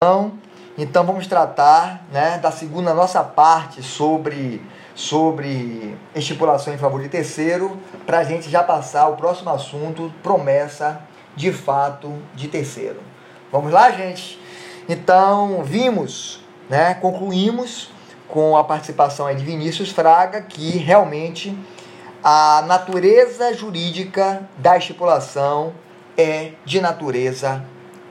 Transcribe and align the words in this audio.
Então, 0.00 0.34
então 0.78 1.04
vamos 1.04 1.26
tratar 1.26 2.04
né, 2.12 2.38
da 2.38 2.52
segunda 2.52 2.94
nossa 2.94 3.24
parte 3.24 3.82
sobre, 3.82 4.64
sobre 4.94 5.98
estipulação 6.14 6.72
em 6.72 6.78
favor 6.78 7.02
de 7.02 7.08
terceiro, 7.08 7.76
para 8.06 8.20
a 8.20 8.22
gente 8.22 8.48
já 8.48 8.62
passar 8.62 9.08
o 9.08 9.16
próximo 9.16 9.50
assunto, 9.50 10.14
promessa 10.22 11.00
de 11.34 11.52
fato 11.52 12.14
de 12.32 12.46
terceiro. 12.46 13.00
Vamos 13.50 13.72
lá, 13.72 13.90
gente? 13.90 14.40
Então, 14.88 15.64
vimos, 15.64 16.44
né, 16.70 16.94
concluímos 16.94 17.90
com 18.28 18.56
a 18.56 18.62
participação 18.62 19.34
de 19.34 19.44
Vinícius 19.44 19.90
Fraga 19.90 20.42
que 20.42 20.78
realmente 20.78 21.58
a 22.22 22.62
natureza 22.68 23.52
jurídica 23.52 24.48
da 24.58 24.76
estipulação 24.76 25.72
é 26.16 26.52
de 26.64 26.80
natureza 26.80 27.64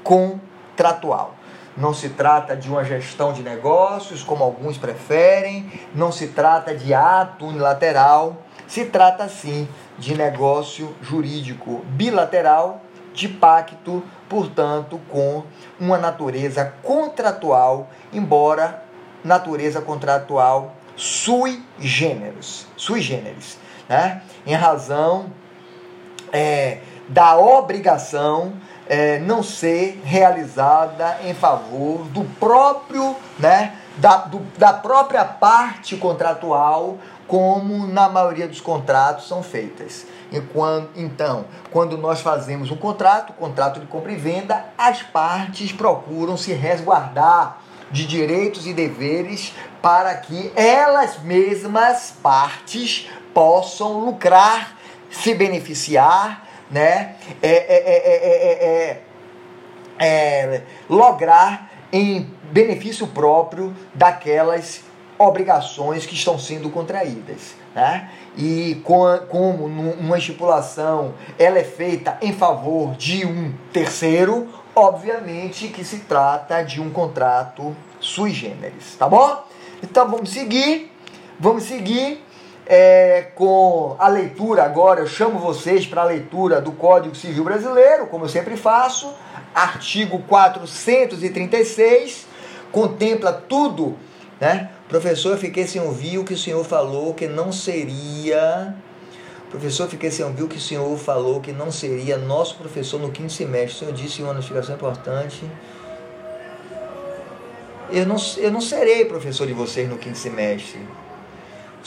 contratual. 0.04 1.37
Não 1.78 1.94
se 1.94 2.10
trata 2.10 2.56
de 2.56 2.68
uma 2.68 2.84
gestão 2.84 3.32
de 3.32 3.44
negócios, 3.44 4.24
como 4.24 4.44
alguns 4.44 4.78
preferem, 4.78 5.72
não 5.94 6.12
se 6.12 6.30
trata 6.30 6.76
de 6.76 6.94
ato 6.94 7.46
unilateral, 7.46 8.38
se 8.68 8.86
trata 8.86 9.30
sim 9.30 9.68
de 9.98 10.16
negócio 10.16 10.96
jurídico 11.02 11.86
bilateral, 11.90 12.82
de 13.14 13.28
pacto, 13.28 14.04
portanto, 14.28 15.00
com 15.10 15.44
uma 15.80 15.98
natureza 15.98 16.74
contratual, 16.84 17.90
embora 18.12 18.84
natureza 19.24 19.82
contratual 19.82 20.76
sui 20.96 21.64
generis, 21.80 22.68
sui 22.76 23.02
generis, 23.02 23.58
né? 23.88 24.22
Em 24.46 24.56
razão 24.56 25.28
é, 26.32 26.80
da 27.08 27.38
obrigação 27.38 28.54
é, 28.90 29.20
não 29.20 29.44
ser 29.44 30.02
realizada 30.04 31.20
em 31.24 31.34
favor 31.34 32.06
do 32.06 32.24
próprio, 32.40 33.16
né, 33.40 33.76
da, 33.98 34.18
do, 34.18 34.40
da 34.58 34.74
própria 34.74 35.26
parte 35.26 35.98
contratual, 35.98 36.98
como 37.28 37.86
na 37.88 38.08
maioria 38.08 38.48
dos 38.48 38.62
contratos 38.62 39.28
são 39.28 39.44
feitas. 39.44 40.06
Quando, 40.54 40.90
então, 40.96 41.46
quando 41.72 41.98
nós 41.98 42.22
fazemos 42.22 42.72
um 42.72 42.78
contrato, 42.78 43.34
contrato 43.34 43.80
de 43.80 43.86
compra 43.86 44.12
e 44.12 44.16
venda, 44.16 44.66
as 44.78 45.02
partes 45.02 45.72
procuram 45.72 46.38
se 46.38 46.54
resguardar 46.54 47.62
de 47.92 48.06
direitos 48.06 48.68
e 48.68 48.74
deveres 48.74 49.54
para 49.82 50.14
que 50.16 50.52
elas 50.56 51.22
mesmas 51.22 52.14
partes 52.22 53.10
possam 53.34 54.00
lucrar, 54.00 54.76
se 55.10 55.34
beneficiar 55.34 56.47
né, 56.70 57.16
é, 57.42 57.50
é, 57.50 59.02
é, 60.00 60.62
lograr 60.90 61.72
em 61.92 62.30
benefício 62.52 63.08
próprio 63.08 63.74
daquelas 63.94 64.82
obrigações 65.18 66.06
que 66.06 66.14
estão 66.14 66.38
sendo 66.38 66.70
contraídas. 66.70 67.56
Né? 67.74 68.10
E 68.38 68.82
como 68.86 69.66
uma 69.66 70.18
estipulação 70.18 71.14
ela 71.40 71.58
é 71.58 71.64
feita 71.64 72.18
em 72.22 72.34
favor 72.34 72.96
de 72.96 73.26
um 73.26 73.54
terceiro, 73.74 74.48
obviamente 74.76 75.70
que 75.70 75.84
se 75.84 76.00
trata 76.00 76.62
de 76.64 76.82
um 76.82 76.90
contrato 76.90 77.76
sui 78.00 78.32
generis, 78.32 78.96
tá 78.98 79.10
bom? 79.10 79.44
Então 79.82 80.10
vamos 80.10 80.30
seguir, 80.30 80.92
vamos 81.40 81.64
seguir 81.64 82.24
é, 82.70 83.28
com 83.34 83.96
a 83.98 84.10
leitura 84.10 84.64
agora, 84.64 85.00
eu 85.00 85.08
chamo 85.08 85.40
vocês 85.40 85.88
para 85.88 86.02
a 86.02 86.06
leitura 86.06 86.60
do 86.60 86.74
Código 86.74 87.16
Civil 87.16 87.46
Brasileiro, 87.46 88.08
como 88.08 88.26
eu 88.26 88.30
sempre 88.30 88.58
faço, 88.58 89.10
artigo 89.56 90.20
436, 90.28 92.28
contempla 92.70 93.32
tudo, 93.32 93.96
né? 94.38 94.70
Professor, 94.90 95.32
eu 95.32 95.38
fiquei 95.38 95.66
sem 95.66 95.82
ouvir 95.82 96.18
o 96.18 96.26
que 96.26 96.34
o 96.34 96.38
senhor 96.38 96.64
falou 96.66 97.14
que 97.14 97.28
não 97.28 97.54
seria. 97.54 98.76
Professor, 99.50 99.88
fiquei 99.88 100.12
sem 100.12 100.26
ouvir 100.26 100.44
o 100.44 100.48
que 100.48 100.58
o 100.58 100.62
senhor 100.62 100.98
falou 100.98 101.40
que 101.40 101.54
não 101.54 101.72
seria 101.72 102.18
nosso 102.18 102.56
professor 102.56 103.00
no 103.00 103.12
quinto 103.12 103.32
semestre. 103.32 103.76
O 103.76 103.80
senhor 103.80 103.94
disse 103.94 104.22
uma 104.22 104.34
notificação 104.34 104.76
importante. 104.76 105.50
Eu 107.90 108.06
não, 108.06 108.18
eu 108.38 108.52
não 108.52 108.62
serei 108.62 109.06
professor 109.06 109.48
de 109.48 109.54
vocês 109.54 109.90
no 109.90 109.98
quinto 109.98 110.18
semestre. 110.18 110.80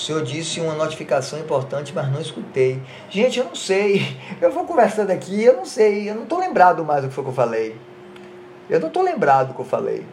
O 0.01 0.03
senhor 0.03 0.23
disse 0.23 0.59
uma 0.61 0.73
notificação 0.73 1.39
importante, 1.39 1.93
mas 1.95 2.11
não 2.11 2.23
escutei. 2.23 2.81
Gente, 3.11 3.39
eu 3.39 3.45
não 3.45 3.55
sei. 3.55 4.17
Eu 4.41 4.51
vou 4.51 4.65
conversando 4.65 5.11
aqui, 5.11 5.45
eu 5.45 5.55
não 5.55 5.67
sei. 5.67 6.09
Eu 6.09 6.15
não 6.15 6.23
estou 6.23 6.39
lembrado 6.39 6.83
mais 6.83 7.03
do 7.03 7.09
que 7.09 7.15
foi 7.15 7.23
que 7.23 7.29
eu 7.29 7.35
falei. 7.35 7.77
Eu 8.71 8.81
não 8.81 8.89
estou 8.89 9.03
lembrado 9.03 9.49
do 9.49 9.55
que 9.55 9.61
eu 9.61 9.65
falei. 9.67 10.07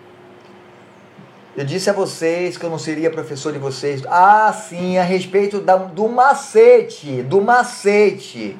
Eu 1.55 1.63
disse 1.63 1.89
a 1.89 1.93
vocês 1.93 2.57
que 2.57 2.65
eu 2.65 2.69
não 2.69 2.77
seria 2.77 3.09
professor 3.09 3.53
de 3.53 3.59
vocês. 3.59 4.03
Ah, 4.07 4.51
sim, 4.51 4.97
a 4.97 5.03
respeito 5.03 5.61
da, 5.61 5.77
do 5.77 6.09
macete. 6.09 7.23
Do 7.23 7.39
macete. 7.39 8.59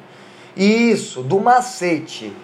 Isso, 0.56 1.22
do 1.22 1.38
macete. 1.38 2.34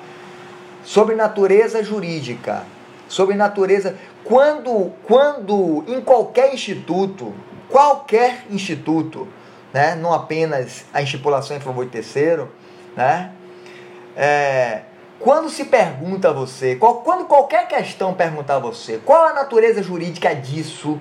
Sobre 0.85 1.15
natureza 1.15 1.83
jurídica. 1.83 2.65
Sobre 3.09 3.35
natureza. 3.35 3.97
Quando, 4.25 4.93
quando 5.05 5.85
em 5.89 6.03
qualquer 6.03 6.53
instituto 6.53 7.33
qualquer 7.75 8.45
instituto, 8.53 9.27
né, 9.73 9.97
não 9.97 10.13
apenas 10.13 10.85
a 10.95 11.03
estipulação 11.03 11.57
em 11.57 11.61
favor 11.61 11.85
de 11.85 11.91
terceiro, 11.91 12.53
né, 12.97 13.33
é, 14.17 14.83
quando 15.19 15.51
se 15.51 15.65
pergunta 15.65 16.29
a 16.29 16.33
você, 16.33 16.77
qual, 16.77 16.99
quando 17.01 17.25
qualquer 17.25 17.67
questão 17.67 18.15
perguntar 18.15 18.57
a 18.57 18.59
você, 18.61 19.01
qual 19.05 19.25
a 19.25 19.33
natureza 19.33 19.83
jurídica 19.83 20.33
disso, 20.37 21.01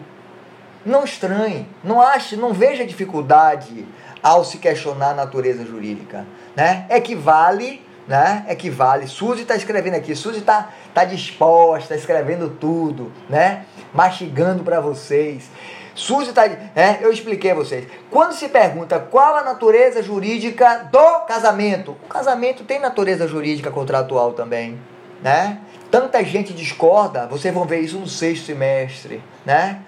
não 0.83 1.03
estranhe, 1.03 1.69
não 1.83 2.01
ache, 2.01 2.35
não 2.35 2.53
veja 2.53 2.83
dificuldade 2.83 3.87
ao 4.23 4.43
se 4.43 4.57
questionar 4.57 5.11
a 5.11 5.13
natureza 5.13 5.63
jurídica, 5.63 6.25
né? 6.55 6.87
Equivale, 6.89 7.85
né? 8.07 8.45
Equivale. 8.49 9.07
Suzy 9.07 9.43
está 9.43 9.55
escrevendo 9.55 9.95
aqui, 9.95 10.15
Suzy 10.15 10.39
está 10.39 10.69
tá 10.91 11.05
disposta, 11.05 11.83
está 11.83 11.95
escrevendo 11.95 12.49
tudo, 12.49 13.11
né? 13.29 13.65
Mastigando 13.93 14.63
para 14.63 14.79
vocês. 14.81 15.49
Suzy 15.95 16.29
está. 16.29 16.45
É, 16.45 16.99
eu 17.01 17.11
expliquei 17.11 17.51
a 17.51 17.55
vocês. 17.55 17.87
Quando 18.09 18.33
se 18.33 18.49
pergunta 18.49 18.99
qual 18.99 19.35
a 19.35 19.43
natureza 19.43 20.01
jurídica 20.01 20.89
do 20.91 21.19
casamento, 21.27 21.91
o 22.03 22.07
casamento 22.07 22.63
tem 22.63 22.79
natureza 22.79 23.27
jurídica 23.27 23.69
contratual 23.69 24.33
também, 24.33 24.79
né? 25.21 25.59
Tanta 25.91 26.23
gente 26.23 26.53
discorda, 26.53 27.27
vocês 27.27 27.53
vão 27.53 27.65
ver 27.65 27.81
isso 27.81 27.99
no 27.99 28.07
sexto 28.07 28.47
semestre, 28.47 29.23
né? 29.45 29.81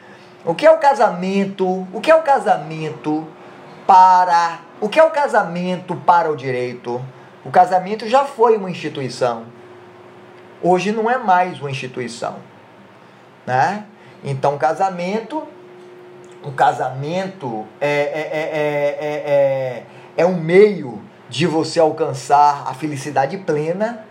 O 0.45 0.53
que 0.53 0.65
é 0.65 0.71
o 0.71 0.77
casamento? 0.77 1.87
O 1.91 1.99
que 1.99 2.11
é 2.11 2.15
o 2.15 2.21
casamento 2.21 3.27
para. 3.87 4.59
O 4.79 4.87
que 4.87 4.99
é 4.99 5.03
o 5.03 5.09
casamento 5.09 5.95
para 5.95 6.31
o 6.31 6.35
direito? 6.35 7.01
O 7.43 7.49
casamento 7.49 8.07
já 8.07 8.25
foi 8.25 8.57
uma 8.57 8.69
instituição. 8.69 9.45
Hoje 10.61 10.91
não 10.91 11.09
é 11.09 11.17
mais 11.17 11.59
uma 11.59 11.71
instituição. 11.71 12.37
Né? 13.45 13.85
Então, 14.23 14.57
casamento 14.57 15.47
um 16.45 16.51
casamento 16.51 17.65
é, 17.81 17.89
é, 17.89 19.83
é, 19.83 19.83
é, 20.15 20.25
um 20.25 20.35
meio 20.35 21.01
de 21.27 21.47
você 21.47 21.79
alcançar 21.79 22.63
a 22.67 22.73
felicidade 22.73 23.37
plena, 23.39 24.05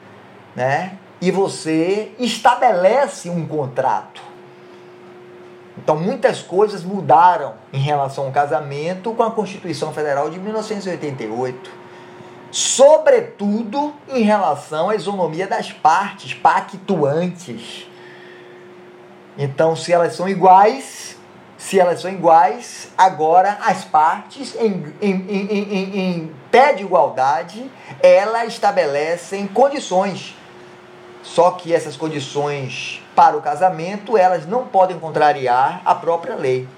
né? 0.56 0.98
E 1.20 1.30
você 1.30 2.12
estabelece 2.18 3.30
um 3.30 3.46
contrato. 3.46 4.20
Então, 5.78 5.96
muitas 5.96 6.42
coisas 6.42 6.84
mudaram 6.84 7.54
em 7.72 7.78
relação 7.78 8.26
ao 8.26 8.32
casamento 8.32 9.12
com 9.12 9.22
a 9.22 9.30
Constituição 9.30 9.92
Federal 9.92 10.28
de 10.28 10.38
1988. 10.38 11.70
Sobretudo 12.50 13.94
em 14.08 14.22
relação 14.22 14.90
à 14.90 14.94
isonomia 14.94 15.46
das 15.46 15.72
partes 15.72 16.34
pactuantes. 16.34 17.88
Então, 19.36 19.74
se 19.74 19.92
elas 19.92 20.14
são 20.14 20.28
iguais, 20.28 21.16
se 21.64 21.80
elas 21.80 22.02
são 22.02 22.10
iguais, 22.10 22.88
agora 22.96 23.56
as 23.62 23.86
partes, 23.86 24.54
em, 24.54 24.84
em, 25.00 25.12
em, 25.30 25.98
em, 25.98 26.30
pé 26.50 26.74
de 26.74 26.82
igualdade, 26.82 27.70
elas 28.02 28.48
estabelecem 28.48 29.46
condições. 29.46 30.36
Só 31.22 31.52
que 31.52 31.72
essas 31.74 31.96
condições 31.96 33.02
para 33.16 33.34
o 33.34 33.40
casamento, 33.40 34.18
elas 34.18 34.46
não 34.46 34.66
podem 34.66 34.98
contrariar 34.98 35.80
a 35.86 35.94
própria 35.94 36.34
lei. 36.34 36.68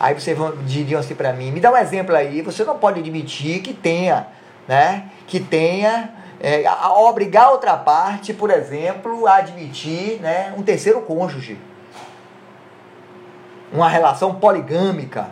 Aí 0.00 0.14
vocês 0.14 0.36
vão, 0.36 0.50
diriam 0.64 0.98
assim 0.98 1.14
para 1.14 1.32
mim, 1.32 1.52
me 1.52 1.60
dá 1.60 1.70
um 1.70 1.76
exemplo 1.76 2.16
aí, 2.16 2.42
você 2.42 2.64
não 2.64 2.76
pode 2.76 2.98
admitir 2.98 3.62
que 3.62 3.72
tenha, 3.72 4.26
né, 4.66 5.10
que 5.28 5.38
tenha, 5.38 6.12
é, 6.40 6.66
a, 6.66 6.92
obrigar 6.92 7.52
outra 7.52 7.76
parte, 7.76 8.34
por 8.34 8.50
exemplo, 8.50 9.28
a 9.28 9.36
admitir 9.36 10.20
né, 10.20 10.52
um 10.58 10.62
terceiro 10.62 11.02
cônjuge 11.02 11.56
uma 13.72 13.88
relação 13.88 14.34
poligâmica. 14.34 15.28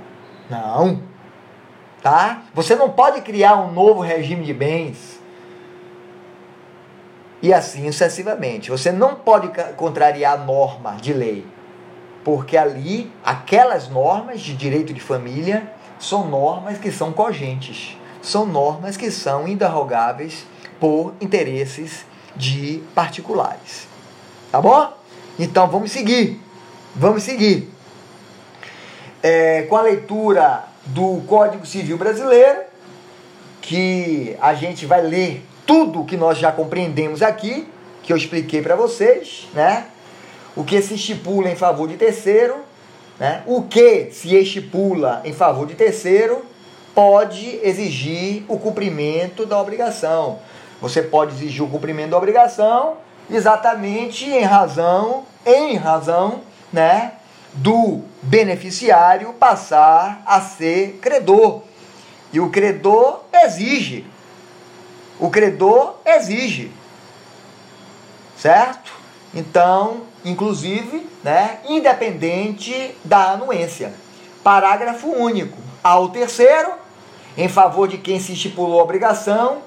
Não. 0.48 1.00
Tá? 2.02 2.42
Você 2.54 2.76
não 2.76 2.90
pode 2.90 3.20
criar 3.22 3.56
um 3.56 3.72
novo 3.72 4.00
regime 4.00 4.44
de 4.44 4.52
bens. 4.52 5.20
e 7.42 7.52
assim 7.52 7.90
sucessivamente. 7.92 8.70
Você 8.70 8.90
não 8.90 9.14
pode 9.14 9.50
contrariar 9.76 10.34
a 10.34 10.44
norma 10.44 10.92
de 10.92 11.12
lei, 11.12 11.46
porque 12.24 12.56
ali 12.56 13.12
aquelas 13.24 13.88
normas 13.88 14.40
de 14.40 14.54
direito 14.54 14.92
de 14.92 15.00
família 15.00 15.72
são 15.98 16.28
normas 16.28 16.78
que 16.78 16.90
são 16.90 17.12
cogentes, 17.12 17.96
são 18.22 18.46
normas 18.46 18.96
que 18.96 19.10
são 19.10 19.46
inderrogáveis 19.46 20.46
por 20.80 21.14
interesses 21.20 22.04
de 22.34 22.82
particulares. 22.94 23.86
Tá 24.50 24.60
bom? 24.60 24.92
Então 25.38 25.68
vamos 25.68 25.92
seguir. 25.92 26.40
Vamos 26.94 27.22
seguir. 27.22 27.75
É, 29.22 29.62
com 29.62 29.76
a 29.76 29.82
leitura 29.82 30.64
do 30.86 31.22
Código 31.26 31.66
Civil 31.66 31.98
Brasileiro, 31.98 32.60
que 33.60 34.36
a 34.40 34.54
gente 34.54 34.86
vai 34.86 35.02
ler 35.02 35.44
tudo 35.66 36.04
que 36.04 36.16
nós 36.16 36.38
já 36.38 36.52
compreendemos 36.52 37.22
aqui, 37.22 37.68
que 38.02 38.12
eu 38.12 38.16
expliquei 38.16 38.62
para 38.62 38.76
vocês, 38.76 39.48
né? 39.52 39.86
O 40.54 40.62
que 40.62 40.80
se 40.80 40.94
estipula 40.94 41.50
em 41.50 41.56
favor 41.56 41.88
de 41.88 41.96
terceiro, 41.96 42.56
né? 43.18 43.42
O 43.46 43.62
que 43.62 44.10
se 44.12 44.34
estipula 44.36 45.20
em 45.24 45.32
favor 45.32 45.66
de 45.66 45.74
terceiro 45.74 46.44
pode 46.94 47.60
exigir 47.62 48.44
o 48.48 48.58
cumprimento 48.58 49.44
da 49.44 49.60
obrigação. 49.60 50.38
Você 50.80 51.02
pode 51.02 51.34
exigir 51.34 51.62
o 51.62 51.68
cumprimento 51.68 52.10
da 52.10 52.16
obrigação 52.16 52.98
exatamente 53.30 54.24
em 54.24 54.42
razão, 54.42 55.24
em 55.44 55.76
razão, 55.76 56.40
né, 56.72 57.12
do 57.54 58.02
beneficiário 58.26 59.32
passar 59.34 60.22
a 60.26 60.40
ser 60.40 60.98
credor. 61.00 61.62
E 62.32 62.40
o 62.40 62.50
credor 62.50 63.20
exige. 63.32 64.04
O 65.18 65.30
credor 65.30 65.96
exige. 66.04 66.72
Certo? 68.36 68.92
Então, 69.32 70.02
inclusive, 70.24 71.08
né, 71.22 71.60
independente 71.68 72.96
da 73.04 73.32
anuência. 73.32 73.94
Parágrafo 74.42 75.08
único. 75.08 75.56
Ao 75.82 76.08
terceiro, 76.08 76.72
em 77.36 77.48
favor 77.48 77.86
de 77.86 77.96
quem 77.96 78.18
se 78.18 78.32
estipulou 78.32 78.80
a 78.80 78.82
obrigação, 78.82 79.58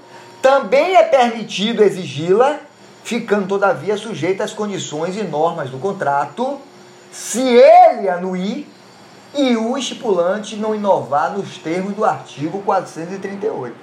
também 0.42 0.96
é 0.96 1.04
permitido 1.04 1.84
exigi-la, 1.84 2.60
ficando 3.04 3.48
todavia 3.48 3.98
sujeita 3.98 4.44
às 4.44 4.54
condições 4.54 5.16
e 5.16 5.24
normas 5.24 5.70
do 5.70 5.78
contrato, 5.78 6.60
se 7.12 7.42
ele 7.42 8.10
anuir 8.10 8.68
e 9.36 9.56
o 9.56 9.78
estipulante 9.78 10.56
não 10.56 10.74
inovar 10.74 11.32
nos 11.32 11.58
termos 11.58 11.94
do 11.94 12.04
artigo 12.04 12.62
438. 12.64 13.76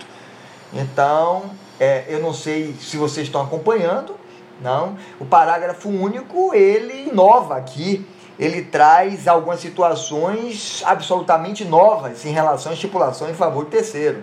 Então, 0.72 1.50
é, 1.78 2.04
eu 2.08 2.20
não 2.20 2.32
sei 2.32 2.74
se 2.80 2.96
vocês 2.96 3.26
estão 3.26 3.42
acompanhando, 3.42 4.16
não. 4.60 4.96
O 5.20 5.24
parágrafo 5.24 5.88
único 5.88 6.54
ele 6.54 7.08
inova 7.08 7.56
aqui, 7.56 8.06
ele 8.38 8.62
traz 8.62 9.28
algumas 9.28 9.60
situações 9.60 10.82
absolutamente 10.84 11.64
novas 11.64 12.24
em 12.24 12.32
relação 12.32 12.72
à 12.72 12.74
estipulação 12.74 13.30
em 13.30 13.34
favor 13.34 13.64
do 13.64 13.70
terceiro, 13.70 14.22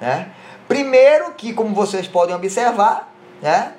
né? 0.00 0.30
Primeiro 0.66 1.32
que, 1.32 1.52
como 1.52 1.74
vocês 1.74 2.08
podem 2.08 2.34
observar, 2.34 3.12
né, 3.42 3.74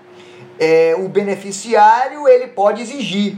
é, 0.60 0.96
o 0.98 1.08
beneficiário 1.10 2.28
ele 2.28 2.48
pode 2.48 2.82
exigir, 2.82 3.38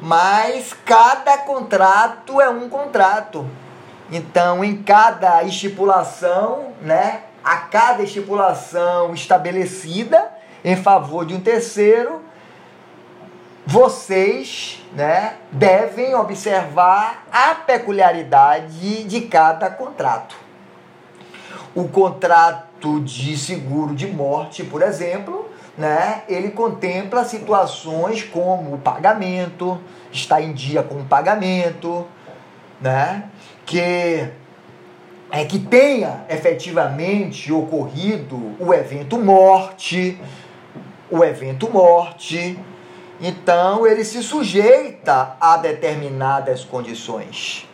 mas 0.00 0.74
cada 0.84 1.38
contrato 1.38 2.40
é 2.40 2.48
um 2.48 2.68
contrato. 2.68 3.48
Então, 4.10 4.62
em 4.62 4.82
cada 4.82 5.42
estipulação, 5.42 6.72
né, 6.80 7.22
a 7.42 7.56
cada 7.56 8.02
estipulação 8.02 9.14
estabelecida 9.14 10.30
em 10.64 10.76
favor 10.76 11.24
de 11.24 11.34
um 11.34 11.40
terceiro, 11.40 12.22
vocês 13.66 14.80
né, 14.92 15.36
devem 15.50 16.14
observar 16.14 17.26
a 17.32 17.54
peculiaridade 17.54 19.04
de 19.04 19.22
cada 19.22 19.68
contrato. 19.68 20.36
O 21.74 21.88
contrato 21.88 23.00
de 23.00 23.36
seguro 23.36 23.94
de 23.94 24.06
morte, 24.06 24.62
por 24.62 24.82
exemplo, 24.82 25.50
né, 25.76 26.22
ele 26.28 26.50
contempla 26.50 27.24
situações 27.24 28.22
como 28.22 28.74
o 28.74 28.78
pagamento, 28.78 29.78
está 30.10 30.40
em 30.40 30.52
dia 30.52 30.82
com 30.82 30.96
o 30.96 31.04
pagamento, 31.04 32.06
né, 32.80 33.24
que 33.64 34.28
é 35.30 35.44
que 35.44 35.58
tenha 35.58 36.24
efetivamente 36.28 37.52
ocorrido 37.52 38.54
o 38.58 38.72
evento 38.72 39.18
morte, 39.18 40.18
o 41.10 41.22
evento 41.24 41.68
morte. 41.70 42.58
Então 43.20 43.86
ele 43.86 44.04
se 44.04 44.22
sujeita 44.22 45.36
a 45.40 45.56
determinadas 45.56 46.64
condições. 46.64 47.68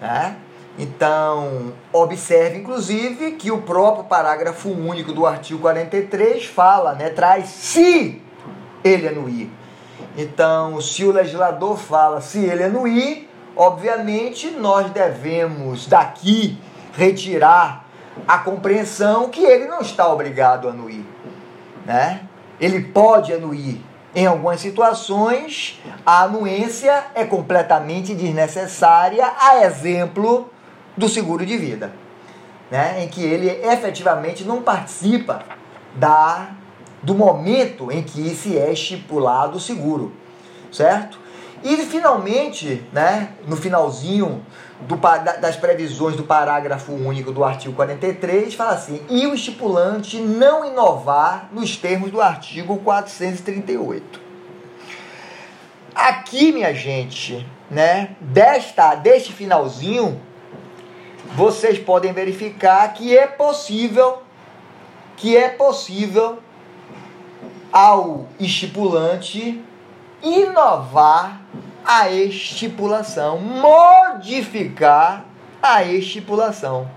Né? 0.00 0.36
Então, 0.78 1.72
observe 1.92 2.58
inclusive 2.58 3.32
que 3.32 3.50
o 3.50 3.62
próprio 3.62 4.04
parágrafo 4.04 4.68
único 4.68 5.12
do 5.12 5.26
artigo 5.26 5.60
43 5.60 6.44
fala, 6.44 6.92
né, 6.92 7.08
traz 7.08 7.48
se 7.48 8.22
ele 8.84 9.08
anuir. 9.08 9.48
Então, 10.16 10.80
se 10.80 11.04
o 11.04 11.12
legislador 11.12 11.78
fala 11.78 12.20
se 12.20 12.44
ele 12.44 12.64
anuir, 12.64 13.28
obviamente 13.56 14.50
nós 14.50 14.90
devemos 14.90 15.86
daqui 15.86 16.58
retirar 16.92 17.86
a 18.26 18.38
compreensão 18.38 19.28
que 19.28 19.44
ele 19.44 19.66
não 19.66 19.80
está 19.80 20.10
obrigado 20.10 20.68
a 20.68 20.70
anuir, 20.70 21.04
né? 21.84 22.22
Ele 22.58 22.80
pode 22.80 23.32
anuir, 23.32 23.82
em 24.14 24.26
algumas 24.26 24.60
situações, 24.60 25.82
a 26.04 26.22
anuência 26.22 27.04
é 27.14 27.24
completamente 27.24 28.14
desnecessária, 28.14 29.30
a 29.38 29.62
exemplo 29.64 30.50
do 30.96 31.08
seguro 31.08 31.44
de 31.44 31.56
vida, 31.56 31.92
né? 32.70 33.04
em 33.04 33.08
que 33.08 33.22
ele 33.22 33.48
efetivamente 33.48 34.44
não 34.44 34.62
participa 34.62 35.44
da, 35.94 36.50
do 37.02 37.14
momento 37.14 37.90
em 37.90 38.02
que 38.02 38.30
se 38.30 38.56
é 38.58 38.72
estipulado 38.72 39.58
o 39.58 39.60
seguro, 39.60 40.12
certo? 40.72 41.26
E 41.62 41.76
finalmente, 41.78 42.84
né, 42.92 43.30
no 43.46 43.56
finalzinho 43.56 44.44
do, 44.82 44.96
das 44.96 45.56
previsões 45.56 46.14
do 46.14 46.22
parágrafo 46.22 46.92
único 46.92 47.32
do 47.32 47.42
artigo 47.42 47.74
43, 47.74 48.54
fala 48.54 48.72
assim: 48.72 49.00
e 49.08 49.26
o 49.26 49.34
estipulante 49.34 50.18
não 50.20 50.64
inovar 50.64 51.48
nos 51.50 51.76
termos 51.76 52.10
do 52.10 52.20
artigo 52.20 52.76
438. 52.78 54.20
Aqui, 55.94 56.52
minha 56.52 56.74
gente, 56.74 57.46
né, 57.70 58.10
desta, 58.20 58.94
deste 58.94 59.32
finalzinho, 59.32 60.20
vocês 61.36 61.78
podem 61.78 62.14
verificar 62.14 62.94
que 62.94 63.14
é 63.14 63.26
possível, 63.26 64.22
que 65.18 65.36
é 65.36 65.50
possível 65.50 66.38
ao 67.70 68.26
estipulante 68.40 69.62
inovar 70.22 71.42
a 71.84 72.10
estipulação, 72.10 73.38
modificar 73.38 75.26
a 75.62 75.84
estipulação. 75.84 76.90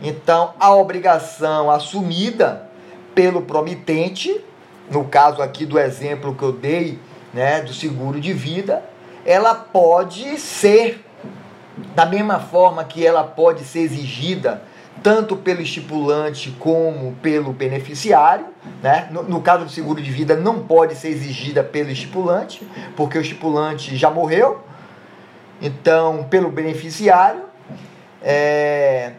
Então, 0.00 0.54
a 0.60 0.72
obrigação 0.76 1.72
assumida 1.72 2.70
pelo 3.16 3.42
promitente, 3.42 4.40
no 4.88 5.04
caso 5.06 5.42
aqui 5.42 5.66
do 5.66 5.76
exemplo 5.76 6.36
que 6.36 6.44
eu 6.44 6.52
dei, 6.52 7.00
né, 7.34 7.62
do 7.62 7.74
seguro 7.74 8.20
de 8.20 8.32
vida, 8.32 8.84
ela 9.26 9.56
pode 9.56 10.38
ser 10.38 11.04
da 11.94 12.06
mesma 12.06 12.38
forma 12.38 12.84
que 12.84 13.04
ela 13.06 13.24
pode 13.24 13.64
ser 13.64 13.80
exigida 13.80 14.62
tanto 15.02 15.36
pelo 15.36 15.60
estipulante 15.60 16.50
como 16.58 17.12
pelo 17.22 17.52
beneficiário. 17.52 18.46
Né? 18.82 19.08
No, 19.10 19.22
no, 19.22 19.40
caso 19.40 19.64
do 19.64 19.70
seguro 19.70 20.02
de 20.02 20.10
vida, 20.10 20.36
não 20.36 20.60
pode 20.66 20.94
ser 20.96 21.08
exigida 21.08 21.62
pelo 21.62 21.90
estipulante, 21.90 22.66
porque 22.96 23.18
o 23.18 23.20
estipulante 23.20 23.96
já 23.96 24.10
morreu. 24.10 24.60
Então, 25.60 26.24
pelo 26.24 26.50
beneficiário, 26.50 27.42
é, 28.22 29.12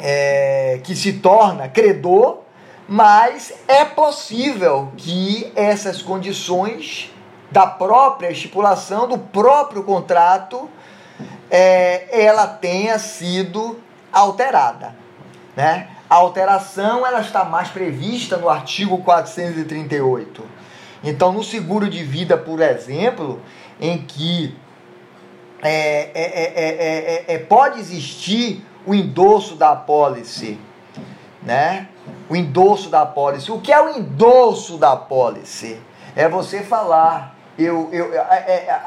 é, 0.00 0.80
que 0.82 0.94
se 0.94 1.14
torna 1.14 1.68
credor, 1.68 2.42
mas 2.88 3.52
é 3.66 3.84
possível 3.84 4.92
que 4.96 5.52
essas 5.56 6.02
condições 6.02 7.12
da 7.50 7.66
própria 7.66 8.30
estipulação, 8.30 9.08
do 9.08 9.18
próprio 9.18 9.82
contrato, 9.82 10.68
é, 11.50 12.24
ela 12.24 12.46
tenha 12.46 12.98
sido 12.98 13.78
alterada. 14.12 14.94
Né? 15.56 15.88
A 16.08 16.16
alteração 16.16 17.06
ela 17.06 17.20
está 17.20 17.44
mais 17.44 17.68
prevista 17.68 18.36
no 18.36 18.48
artigo 18.48 18.98
438. 18.98 20.44
Então, 21.02 21.32
no 21.32 21.42
seguro 21.42 21.88
de 21.88 22.02
vida, 22.02 22.36
por 22.36 22.60
exemplo, 22.60 23.40
em 23.80 23.98
que 23.98 24.56
é, 25.62 26.10
é, 26.14 27.34
é, 27.34 27.38
pode 27.38 27.80
existir 27.80 28.64
o 28.86 28.94
endosso 28.94 29.56
da 29.56 29.70
apólice, 29.70 30.58
né? 31.42 31.88
o 32.28 32.36
endosso 32.36 32.88
da 32.88 33.02
apólice. 33.02 33.50
O 33.50 33.60
que 33.60 33.72
é 33.72 33.80
o 33.80 33.96
endosso 33.96 34.78
da 34.78 34.92
apólice? 34.92 35.80
É 36.14 36.28
você 36.28 36.62
falar, 36.62 37.35
eu, 37.58 37.88
eu, 37.92 38.12
é, 38.14 38.44
é, 38.46 38.54
é, 38.68 38.80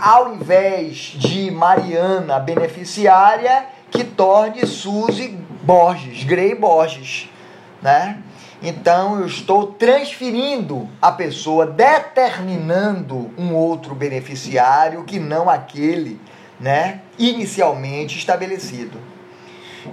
ao 0.00 0.34
invés 0.34 0.96
de 1.16 1.50
Mariana 1.50 2.38
beneficiária, 2.38 3.66
que 3.90 4.04
torne 4.04 4.66
Suzy 4.66 5.38
Borges, 5.62 6.24
Grey 6.24 6.54
Borges, 6.54 7.30
né? 7.80 8.18
Então 8.62 9.20
eu 9.20 9.26
estou 9.26 9.68
transferindo 9.68 10.88
a 11.00 11.12
pessoa, 11.12 11.66
determinando 11.66 13.30
um 13.36 13.54
outro 13.54 13.94
beneficiário 13.94 15.04
que 15.04 15.18
não 15.18 15.50
aquele, 15.50 16.18
né, 16.58 17.02
inicialmente 17.18 18.16
estabelecido. 18.16 18.98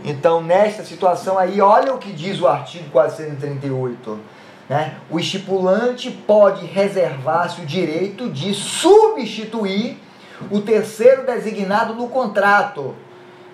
Então, 0.06 0.42
nesta 0.42 0.86
situação 0.86 1.38
aí, 1.38 1.60
olha 1.60 1.94
o 1.94 1.98
que 1.98 2.13
diz 2.13 2.40
o 2.40 2.48
artigo 2.48 2.90
438. 2.92 4.20
Né? 4.72 4.96
O 5.10 5.20
estipulante 5.20 6.10
pode 6.10 6.66
reservar-se 6.66 7.60
o 7.60 7.66
direito 7.66 8.30
de 8.30 8.54
substituir 8.54 10.01
o 10.50 10.62
terceiro 10.62 11.25
designado 11.25 11.94
no 11.94 12.08
contrato, 12.08 12.96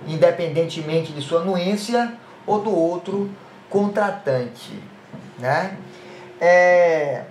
independentemente 0.05 1.12
de 1.12 1.19
sua 1.24 1.41
anuência 1.41 2.13
ou 2.45 2.62
do 2.62 2.69
outro 2.69 3.31
contratante. 3.67 4.79
Né? 5.39 5.79
É... 6.39 7.24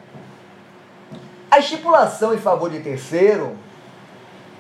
A 1.49 1.61
estipulação 1.61 2.35
em 2.35 2.38
favor 2.38 2.69
de 2.69 2.81
terceiro 2.81 3.57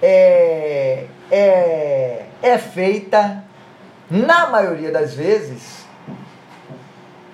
é, 0.00 1.06
é, 1.32 2.26
é 2.40 2.58
feita 2.58 3.42
na 4.08 4.46
maioria 4.50 4.92
das 4.92 5.14
vezes, 5.14 5.84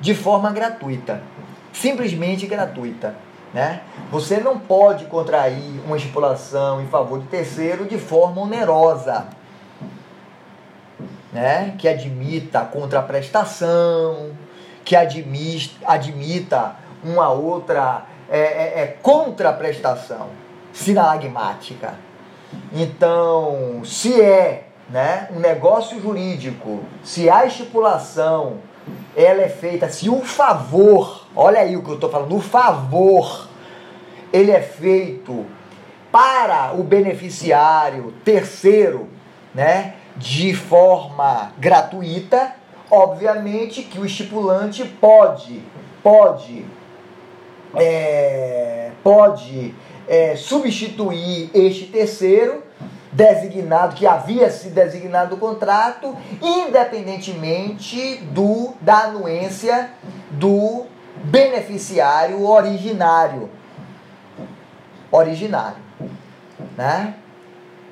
de 0.00 0.14
forma 0.14 0.50
gratuita. 0.50 1.31
Simplesmente 1.72 2.46
gratuita. 2.46 3.14
Né? 3.52 3.82
Você 4.10 4.38
não 4.38 4.58
pode 4.58 5.04
contrair 5.06 5.80
uma 5.84 5.96
estipulação 5.96 6.80
em 6.80 6.86
favor 6.86 7.20
de 7.20 7.26
terceiro 7.26 7.84
de 7.84 7.98
forma 7.98 8.40
onerosa, 8.40 9.26
né? 11.32 11.74
que 11.78 11.86
admita 11.86 12.60
contraprestação, 12.60 14.30
que 14.84 14.96
admita, 14.96 16.76
uma 17.04 17.30
outra 17.30 18.06
é, 18.30 18.38
é, 18.38 18.82
é 18.82 18.86
contraprestação 19.02 20.28
sinalagmática. 20.72 21.94
Então, 22.72 23.82
se 23.84 24.20
é 24.20 24.68
né, 24.88 25.28
um 25.34 25.38
negócio 25.38 26.00
jurídico, 26.00 26.80
se 27.02 27.28
a 27.28 27.46
estipulação 27.46 28.58
ela 29.16 29.42
é 29.42 29.48
feita, 29.48 29.88
se 29.88 30.08
o 30.08 30.20
favor, 30.20 31.21
olha 31.34 31.60
aí 31.60 31.76
o 31.76 31.82
que 31.82 31.90
eu 31.90 31.94
estou 31.94 32.10
falando, 32.10 32.36
o 32.36 32.40
favor, 32.40 33.48
ele 34.32 34.50
é 34.50 34.60
feito 34.60 35.46
para 36.10 36.74
o 36.74 36.82
beneficiário 36.82 38.12
terceiro, 38.24 39.08
né, 39.54 39.94
de 40.16 40.54
forma 40.54 41.52
gratuita, 41.58 42.54
obviamente 42.90 43.82
que 43.82 43.98
o 43.98 44.04
estipulante 44.04 44.84
pode, 44.84 45.62
pode, 46.02 46.64
é, 47.74 48.90
pode 49.02 49.74
é, 50.06 50.36
substituir 50.36 51.50
este 51.54 51.86
terceiro 51.86 52.62
designado, 53.10 53.94
que 53.94 54.06
havia 54.06 54.50
sido 54.50 54.74
designado 54.74 55.34
o 55.34 55.38
contrato, 55.38 56.16
independentemente 56.40 58.16
do 58.32 58.74
da 58.80 59.04
anuência 59.04 59.90
do 60.30 60.86
beneficiário 61.22 62.44
originário. 62.44 63.50
Originário. 65.10 65.82
Né? 66.76 67.14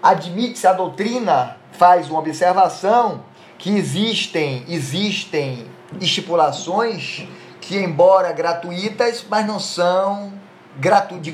Admite-se 0.03 0.67
a 0.67 0.73
doutrina, 0.73 1.57
faz 1.73 2.09
uma 2.09 2.19
observação 2.19 3.25
que 3.59 3.71
existem, 3.77 4.65
existem 4.69 5.67
estipulações 6.01 7.27
que, 7.61 7.77
embora 7.77 8.33
gratuitas, 8.33 9.25
mas 9.29 9.47
não 9.47 9.61
são 9.61 10.33
gratu, 10.79 11.19
de 11.19 11.31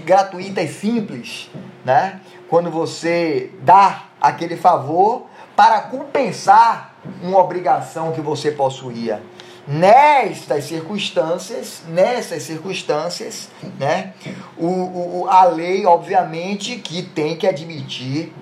simples, 0.66 1.48
né? 1.84 2.20
quando 2.48 2.70
você 2.70 3.50
dá 3.62 4.06
aquele 4.20 4.56
favor 4.56 5.26
para 5.54 5.80
compensar 5.82 6.96
uma 7.22 7.38
obrigação 7.38 8.12
que 8.12 8.20
você 8.20 8.50
possuía. 8.50 9.22
Nestas 9.66 10.64
circunstâncias, 10.64 11.82
nessas 11.88 12.44
circunstâncias, 12.44 13.49
né, 13.78 14.12
o, 14.56 15.23
o, 15.23 15.28
a 15.28 15.44
lei, 15.44 15.85
obviamente, 15.85 16.76
que 16.76 17.02
tem 17.02 17.37
que 17.37 17.46
admitir 17.46 18.32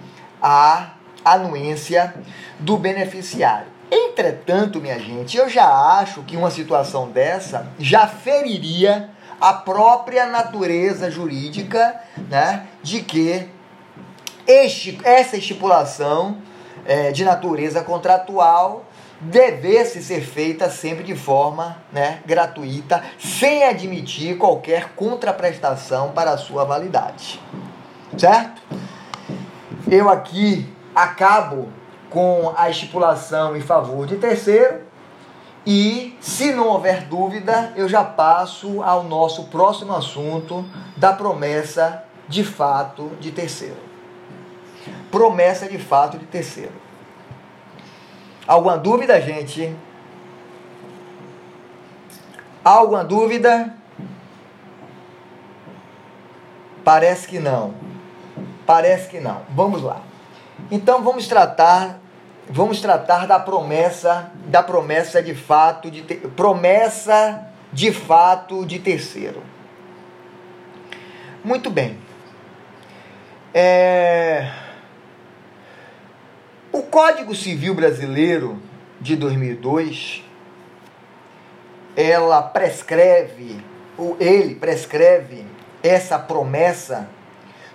a 0.43 0.91
anuência 1.25 2.15
do 2.59 2.77
beneficiário. 2.77 3.69
Entretanto, 3.91 4.81
minha 4.81 4.99
gente, 4.99 5.37
eu 5.37 5.49
já 5.49 5.67
acho 5.67 6.23
que 6.25 6.37
uma 6.37 6.51
situação 6.51 7.11
dessa 7.11 7.69
já 7.79 8.07
feriria 8.07 9.09
a 9.41 9.53
própria 9.53 10.27
natureza 10.27 11.11
jurídica 11.11 12.01
né, 12.29 12.67
de 12.83 13.01
que 13.01 13.49
este, 14.47 14.99
essa 15.05 15.37
estipulação 15.37 16.39
é, 16.87 17.13
de 17.13 17.25
natureza 17.25 17.83
contratual 17.83 18.85
devesse 19.21 20.03
ser 20.03 20.21
feita 20.21 20.69
sempre 20.69 21.05
de 21.05 21.15
forma 21.17 21.77
né, 21.93 22.21
gratuita, 22.27 23.03
sem 23.19 23.65
admitir 23.65 24.37
qualquer 24.37 24.91
contraprestação 24.95 26.13
para 26.13 26.33
a 26.33 26.39
sua 26.39 26.65
validade. 26.65 27.41
Certo? 28.19 28.63
Eu 29.91 30.09
aqui 30.09 30.73
acabo 30.95 31.69
com 32.11 32.53
a 32.57 32.71
estipulação 32.71 33.57
em 33.57 33.61
favor 33.61 34.07
de 34.07 34.17
terceiro 34.17 34.83
e, 35.67 36.17
se 36.21 36.53
não 36.53 36.69
houver 36.69 37.05
dúvida, 37.05 37.73
eu 37.77 37.89
já 37.89 38.05
passo 38.05 38.83
ao 38.83 39.03
nosso 39.03 39.45
próximo 39.45 39.95
assunto 39.95 40.65
da 40.97 41.13
promessa 41.13 42.05
de 42.29 42.45
fato 42.45 43.11
de 43.21 43.31
terceiro 43.31 43.95
promessa 45.15 45.69
de 45.69 45.79
fato 45.79 46.19
de 46.19 46.27
terceiro. 46.27 46.73
Alguma 48.47 48.77
dúvida, 48.77 49.21
gente? 49.21 49.75
Alguma 52.65 53.05
dúvida? 53.05 53.75
Parece 56.85 57.27
que 57.27 57.39
não. 57.39 57.75
Parece 58.67 59.09
que 59.09 59.21
não. 59.21 59.43
Vamos 59.51 59.83
lá. 59.83 60.01
Então 60.71 61.03
vamos 61.03 61.27
tratar 61.27 62.01
vamos 62.49 62.81
tratar 62.81 63.27
da 63.27 63.39
promessa, 63.39 64.31
da 64.47 64.63
promessa 64.63 65.23
de 65.23 65.35
fato 65.35 65.91
de 65.91 66.03
promessa 66.03 67.49
de 67.73 67.93
fato 67.93 68.65
de 68.65 68.79
terceiro. 68.79 69.43
Muito 71.43 71.71
bem. 71.71 71.99
É, 73.53 74.51
o 76.75 76.83
Código 76.83 77.35
Civil 77.37 77.73
Brasileiro 77.73 78.61
de 79.01 79.15
2002, 79.15 80.25
ela 81.95 82.43
prescreve, 82.43 83.65
ou 83.97 84.17
ele 84.19 84.57
prescreve 84.57 85.47
essa 85.85 86.19
promessa 86.19 87.09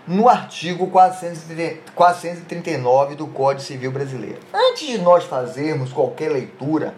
no 0.05 0.27
artigo 0.27 0.87
439 0.87 3.15
do 3.15 3.25
Código 3.27 3.65
Civil 3.65 3.89
Brasileiro. 3.89 4.39
Antes 4.53 4.85
de 4.85 4.97
nós 4.97 5.23
fazermos 5.23 5.93
qualquer 5.93 6.29
leitura, 6.29 6.93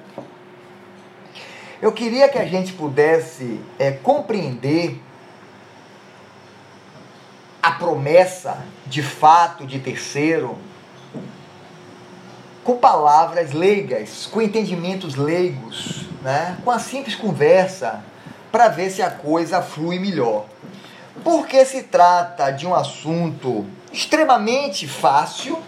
eu 1.79 1.91
queria 1.91 2.27
que 2.27 2.39
a 2.39 2.45
gente 2.45 2.73
pudesse 2.73 3.61
é, 3.77 3.91
compreender 3.91 4.99
a 7.61 7.73
promessa 7.73 8.57
de 8.87 9.03
fato 9.03 9.67
de 9.67 9.77
terceiro 9.77 10.57
com 12.63 12.77
palavras 12.77 13.51
leigas, 13.51 14.27
com 14.31 14.41
entendimentos 14.41 15.15
leigos, 15.15 16.05
né? 16.21 16.57
com 16.63 16.71
a 16.71 16.79
simples 16.79 17.15
conversa, 17.15 18.03
para 18.51 18.67
ver 18.67 18.89
se 18.89 19.01
a 19.01 19.09
coisa 19.09 19.61
flui 19.61 19.97
melhor. 19.97 20.45
Porque 21.23 21.63
se 21.65 21.83
trata 21.83 22.51
de 22.51 22.67
um 22.67 22.75
assunto 22.75 23.65
extremamente 23.91 24.87
fácil, 24.87 25.59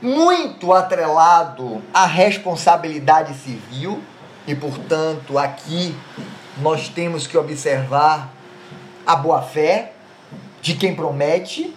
muito 0.00 0.72
atrelado 0.72 1.82
à 1.92 2.04
responsabilidade 2.04 3.34
civil, 3.34 4.02
e 4.46 4.54
portanto 4.54 5.38
aqui 5.38 5.96
nós 6.58 6.88
temos 6.88 7.26
que 7.26 7.36
observar 7.36 8.30
a 9.06 9.16
boa-fé 9.16 9.92
de 10.60 10.74
quem 10.74 10.94
promete 10.94 11.74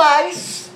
mas, 0.00 0.70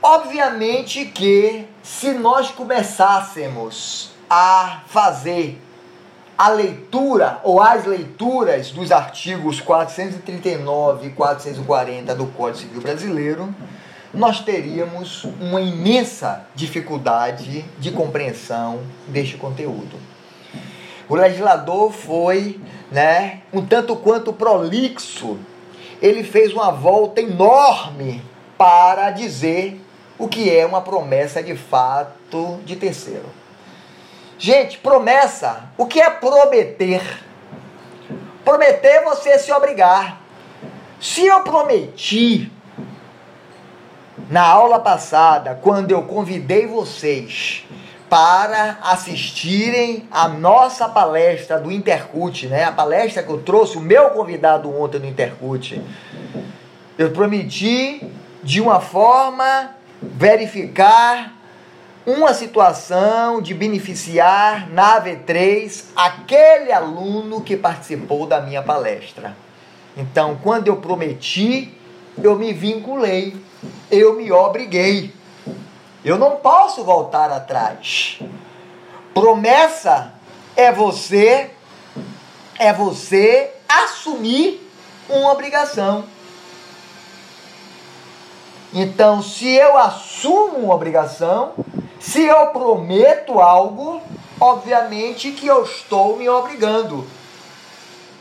Obviamente 0.00 1.04
que 1.06 1.66
se 1.82 2.12
nós 2.12 2.50
começássemos 2.50 4.10
a 4.30 4.82
fazer 4.86 5.60
a 6.36 6.48
leitura 6.50 7.40
ou 7.42 7.60
as 7.60 7.84
leituras 7.84 8.70
dos 8.70 8.92
artigos 8.92 9.60
439 9.60 11.08
e 11.08 11.10
440 11.10 12.14
do 12.14 12.26
Código 12.28 12.58
Civil 12.58 12.80
Brasileiro, 12.80 13.54
nós 14.14 14.40
teríamos 14.40 15.24
uma 15.40 15.60
imensa 15.60 16.46
dificuldade 16.54 17.64
de 17.78 17.90
compreensão 17.90 18.80
deste 19.08 19.36
conteúdo. 19.36 19.98
O 21.08 21.16
legislador 21.16 21.92
foi, 21.92 22.60
né, 22.90 23.40
um 23.52 23.66
tanto 23.66 23.96
quanto 23.96 24.32
prolixo. 24.32 25.38
Ele 26.00 26.22
fez 26.22 26.52
uma 26.52 26.70
volta 26.70 27.20
enorme 27.20 28.22
para 28.56 29.10
dizer 29.10 29.80
o 30.18 30.28
que 30.28 30.54
é 30.54 30.66
uma 30.66 30.80
promessa 30.80 31.42
de 31.42 31.56
fato 31.56 32.60
de 32.64 32.76
terceiro. 32.76 33.26
Gente, 34.38 34.78
promessa, 34.78 35.70
o 35.76 35.86
que 35.86 36.00
é 36.00 36.10
prometer? 36.10 37.02
Prometer 38.44 38.88
é 38.88 39.04
você 39.04 39.38
se 39.38 39.52
obrigar. 39.52 40.20
Se 41.00 41.26
eu 41.26 41.40
prometi 41.40 42.50
na 44.30 44.46
aula 44.46 44.78
passada, 44.78 45.58
quando 45.60 45.90
eu 45.90 46.02
convidei 46.02 46.66
vocês 46.66 47.64
para 48.08 48.78
assistirem 48.82 50.08
a 50.10 50.28
nossa 50.28 50.88
palestra 50.88 51.58
do 51.58 51.70
Intercut, 51.70 52.46
né? 52.46 52.64
A 52.64 52.72
palestra 52.72 53.22
que 53.22 53.30
eu 53.30 53.42
trouxe 53.42 53.76
o 53.76 53.80
meu 53.80 54.10
convidado 54.10 54.74
ontem 54.74 54.98
no 54.98 55.06
Intercut. 55.06 55.82
Eu 56.96 57.10
prometi 57.10 58.10
de 58.42 58.60
uma 58.60 58.80
forma 58.80 59.70
verificar 60.00 61.34
uma 62.06 62.32
situação 62.32 63.42
de 63.42 63.52
beneficiar 63.52 64.70
na 64.70 64.98
V3 64.98 65.84
aquele 65.94 66.72
aluno 66.72 67.42
que 67.42 67.56
participou 67.56 68.26
da 68.26 68.40
minha 68.40 68.62
palestra. 68.62 69.36
Então, 69.94 70.38
quando 70.42 70.68
eu 70.68 70.76
prometi, 70.76 71.74
eu 72.22 72.38
me 72.38 72.52
vinculei, 72.52 73.36
eu 73.90 74.16
me 74.16 74.32
obriguei. 74.32 75.12
Eu 76.04 76.18
não 76.18 76.36
posso 76.36 76.84
voltar 76.84 77.30
atrás. 77.30 78.20
Promessa 79.12 80.14
é 80.56 80.70
você 80.70 81.50
é 82.58 82.72
você 82.72 83.52
assumir 83.68 84.60
uma 85.08 85.32
obrigação. 85.32 86.04
Então, 88.74 89.22
se 89.22 89.48
eu 89.48 89.78
assumo 89.78 90.58
uma 90.58 90.74
obrigação, 90.74 91.54
se 91.98 92.24
eu 92.24 92.48
prometo 92.48 93.40
algo, 93.40 94.02
obviamente 94.38 95.30
que 95.32 95.46
eu 95.46 95.62
estou 95.64 96.16
me 96.16 96.28
obrigando. 96.28 97.06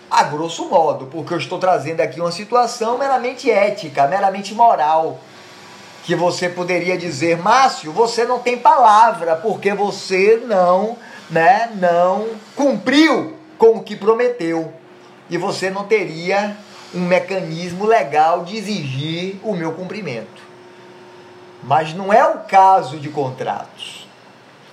A 0.10 0.24
grosso 0.24 0.70
modo, 0.70 1.08
porque 1.08 1.34
eu 1.34 1.38
estou 1.38 1.60
trazendo 1.60 2.00
aqui 2.00 2.22
uma 2.22 2.32
situação 2.32 2.98
meramente 2.98 3.52
ética, 3.52 4.08
meramente 4.08 4.54
moral. 4.54 5.20
Que 6.08 6.16
você 6.16 6.48
poderia 6.48 6.98
dizer, 6.98 7.38
Márcio, 7.38 7.92
você 7.92 8.24
não 8.24 8.40
tem 8.40 8.58
palavra, 8.58 9.36
porque 9.36 9.74
você 9.74 10.42
não, 10.48 10.98
né, 11.30 11.70
não 11.76 12.30
cumpriu 12.56 13.36
com 13.58 13.76
o 13.76 13.84
que 13.84 13.94
prometeu. 13.94 14.72
E 15.30 15.38
você 15.38 15.70
não 15.70 15.84
teria 15.84 16.56
um 16.96 17.02
mecanismo 17.02 17.86
legal 17.86 18.46
de 18.46 18.56
exigir 18.56 19.36
o 19.44 19.54
meu 19.54 19.74
cumprimento. 19.74 20.42
Mas 21.62 21.94
não 21.94 22.14
é 22.14 22.26
o 22.26 22.40
caso 22.40 22.98
de 22.98 23.10
contratos. 23.10 24.08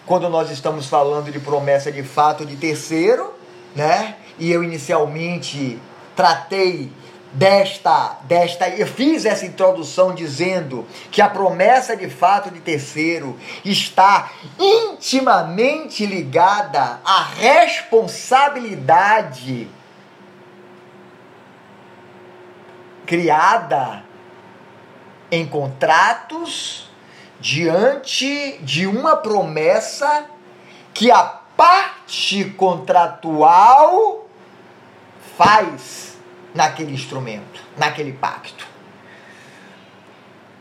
Quando 0.07 0.29
nós 0.29 0.53
estamos 0.53 0.87
falando 0.87 1.33
de 1.33 1.41
promessa 1.41 1.91
de 1.91 2.05
fato 2.05 2.47
de 2.47 2.55
terceiro, 2.55 3.35
né? 3.75 4.15
E 4.39 4.53
eu 4.53 4.63
inicialmente 4.63 5.81
tratei 6.15 6.93
desta 7.35 8.21
desta 8.23 8.69
eu 8.69 8.87
fiz 8.87 9.25
essa 9.25 9.45
introdução 9.45 10.15
dizendo 10.15 10.87
que 11.11 11.21
a 11.21 11.29
promessa 11.29 11.97
de 11.97 12.09
fato 12.09 12.49
de 12.49 12.61
terceiro 12.61 13.37
está 13.65 14.31
intimamente 14.59 16.07
ligada 16.07 17.01
à 17.05 17.25
responsabilidade 17.25 19.69
criada 23.05 24.05
em 25.29 25.45
contratos 25.45 26.89
diante 27.41 28.59
de 28.63 28.87
uma 28.87 29.17
promessa 29.17 30.27
que 30.95 31.11
a 31.11 31.25
parte 31.25 32.45
contratual 32.57 34.29
faz 35.37 36.14
naquele 36.55 36.95
instrumento, 36.95 37.63
naquele 37.77 38.13
pacto. 38.13 38.67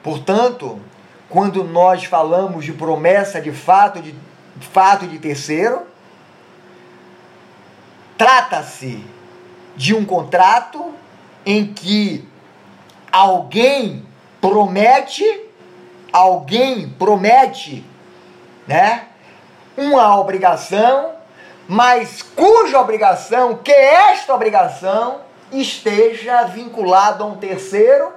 Portanto, 0.02 0.82
quando 1.30 1.64
nós 1.64 2.04
falamos 2.06 2.66
de 2.66 2.74
promessa 2.74 3.40
de 3.40 3.52
fato 3.52 4.02
de 4.02 4.16
fato 4.68 5.08
de 5.08 5.18
terceiro, 5.20 5.82
trata-se 8.18 9.04
de 9.76 9.96
um 9.96 10.06
contrato 10.06 10.94
em 11.46 11.74
que 11.74 12.28
alguém 13.12 14.06
promete, 14.40 15.24
alguém 16.12 16.90
promete, 16.90 17.84
né? 18.68 19.08
Uma 19.76 20.20
obrigação, 20.20 21.14
mas 21.68 22.22
cuja 22.22 22.80
obrigação, 22.80 23.58
que 23.58 23.72
esta 23.72 24.34
obrigação 24.36 25.22
esteja 25.62 26.44
vinculada 26.46 27.24
a 27.24 27.28
um 27.28 27.38
terceiro 27.38 28.12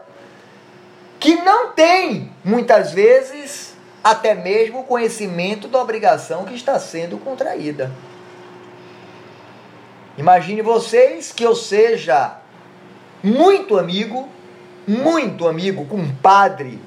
que 1.19 1.37
não 1.37 1.73
tem, 1.73 2.33
muitas 2.45 2.93
vezes, 2.93 3.75
até 4.03 4.35
mesmo 4.35 4.85
conhecimento 4.85 5.69
da 5.69 5.81
obrigação 5.81 6.45
que 6.45 6.55
está 6.55 6.79
sendo 6.79 7.19
contraída. 7.19 7.91
Imagine 10.17 10.63
vocês 10.63 11.33
que 11.33 11.45
eu 11.45 11.55
seja 11.55 12.39
muito 13.23 13.79
amigo 13.79 14.29
muito 14.87 15.49
amigo, 15.49 15.85
compadre, 15.87 16.79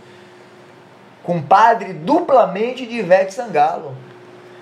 compadre 1.22 1.92
duplamente 1.94 2.86
de 2.86 2.98
Ivete 2.98 3.34
Sangalo. 3.34 3.96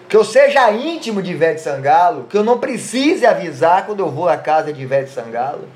Que 0.10 0.16
eu 0.16 0.24
seja 0.24 0.72
íntimo 0.72 1.22
de 1.22 1.32
Ivete 1.32 1.62
Sangalo, 1.62 2.24
que 2.30 2.38
eu 2.38 2.44
não 2.44 2.58
precise 2.58 3.26
avisar 3.26 3.86
quando 3.86 4.00
eu 4.00 4.10
vou 4.10 4.30
à 4.30 4.38
casa 4.38 4.72
de 4.72 4.82
Ivete 4.82 5.12
Sangalo, 5.12 5.68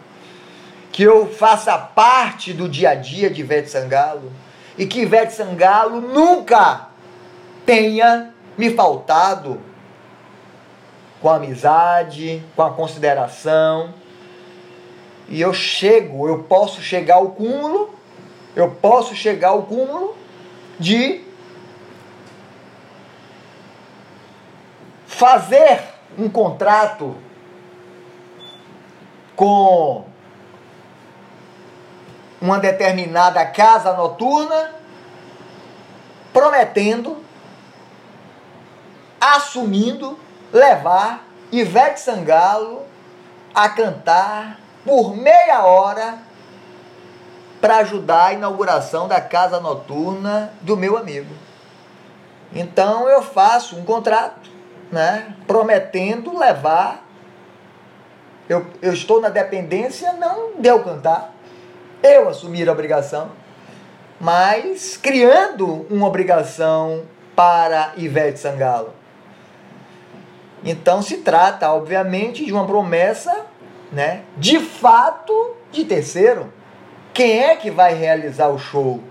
que 0.92 1.04
eu 1.04 1.28
faça 1.28 1.78
parte 1.78 2.54
do 2.54 2.68
dia 2.68 2.92
a 2.92 2.96
dia 2.96 3.30
de 3.30 3.42
Ivete 3.42 3.70
Sangalo 3.70 4.32
e 4.78 4.86
que 4.86 5.02
Ivete 5.02 5.34
Sangalo 5.34 6.02
nunca 6.02 6.90
tenha 7.66 8.34
me 8.58 8.74
faltado 8.74 9.62
com 11.22 11.30
a 11.30 11.36
amizade, 11.36 12.44
com 12.56 12.64
a 12.64 12.72
consideração, 12.72 13.94
e 15.30 15.40
eu 15.40 15.54
chego, 15.54 16.28
eu 16.28 16.44
posso 16.44 16.82
chegar 16.82 17.16
ao 17.16 17.30
cúmulo, 17.30 17.96
eu 18.56 18.70
posso 18.70 19.16
chegar 19.16 19.50
ao 19.50 19.64
cúmulo 19.64 20.18
de 20.78 21.24
fazer 25.06 25.84
um 26.18 26.28
contrato 26.28 27.16
com 29.36 30.11
uma 32.42 32.60
determinada 32.60 33.46
casa 33.46 33.94
noturna, 33.94 34.72
prometendo, 36.34 37.24
assumindo 39.20 40.18
levar 40.52 41.24
Ivete 41.52 42.00
Sangalo 42.00 42.84
a 43.54 43.70
cantar 43.70 44.60
por 44.84 45.16
meia 45.16 45.64
hora 45.64 46.18
para 47.60 47.78
ajudar 47.78 48.28
a 48.28 48.34
inauguração 48.34 49.08
da 49.08 49.22
casa 49.22 49.60
noturna 49.60 50.52
do 50.62 50.76
meu 50.76 50.98
amigo. 50.98 51.34
Então 52.54 53.08
eu 53.08 53.22
faço 53.22 53.78
um 53.78 53.86
contrato, 53.86 54.50
né, 54.92 55.36
prometendo 55.46 56.38
levar. 56.38 57.06
Eu, 58.50 58.66
eu 58.82 58.92
estou 58.92 59.22
na 59.22 59.30
dependência, 59.30 60.12
não 60.14 60.54
deu 60.58 60.84
cantar, 60.84 61.34
eu 62.04 62.30
assumir 62.30 62.68
a 62.68 62.72
obrigação, 62.72 63.32
mas 64.20 64.98
criando 64.98 65.86
uma 65.90 66.08
obrigação 66.08 67.04
para 67.36 67.94
Ivete 67.98 68.40
Sangalo. 68.40 68.94
Então 70.64 71.02
se 71.02 71.18
trata, 71.18 71.72
obviamente, 71.72 72.46
de 72.46 72.52
uma 72.52 72.66
promessa 72.66 73.52
né? 73.92 74.22
De 74.38 74.60
fato, 74.60 75.56
de 75.72 75.84
terceiro, 75.84 76.52
quem 77.14 77.44
é 77.44 77.56
que 77.56 77.70
vai 77.70 77.94
realizar 77.94 78.48
o 78.48 78.58
show? 78.58 79.04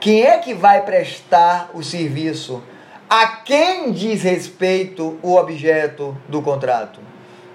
Quem 0.00 0.24
é 0.24 0.38
que 0.38 0.54
vai 0.54 0.82
prestar 0.82 1.70
o 1.74 1.82
serviço? 1.82 2.62
A 3.08 3.26
quem 3.26 3.92
diz 3.92 4.22
respeito 4.22 5.18
o 5.22 5.36
objeto 5.36 6.16
do 6.28 6.40
contrato? 6.40 7.00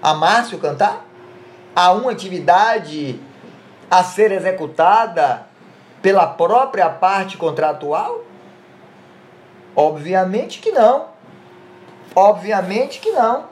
A 0.01 0.13
Márcio 0.13 0.59
cantar? 0.59 1.05
A 1.75 1.91
uma 1.91 2.11
atividade 2.11 3.19
a 3.89 4.03
ser 4.03 4.31
executada 4.31 5.47
pela 6.01 6.27
própria 6.27 6.89
parte 6.89 7.37
contratual? 7.37 8.21
Obviamente 9.75 10.59
que 10.59 10.71
não. 10.71 11.07
Obviamente 12.15 12.99
que 12.99 13.11
não. 13.11 13.45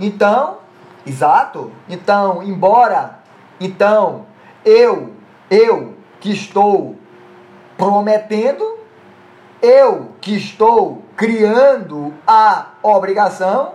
Então, 0.00 0.58
exato. 1.06 1.72
Então, 1.88 2.42
embora 2.42 3.18
então 3.60 4.26
eu, 4.64 5.12
eu 5.50 5.94
que 6.20 6.30
estou 6.30 6.96
prometendo, 7.76 8.78
eu 9.62 10.12
que 10.20 10.36
estou 10.36 11.02
criando 11.16 12.14
a 12.26 12.72
obrigação, 12.82 13.74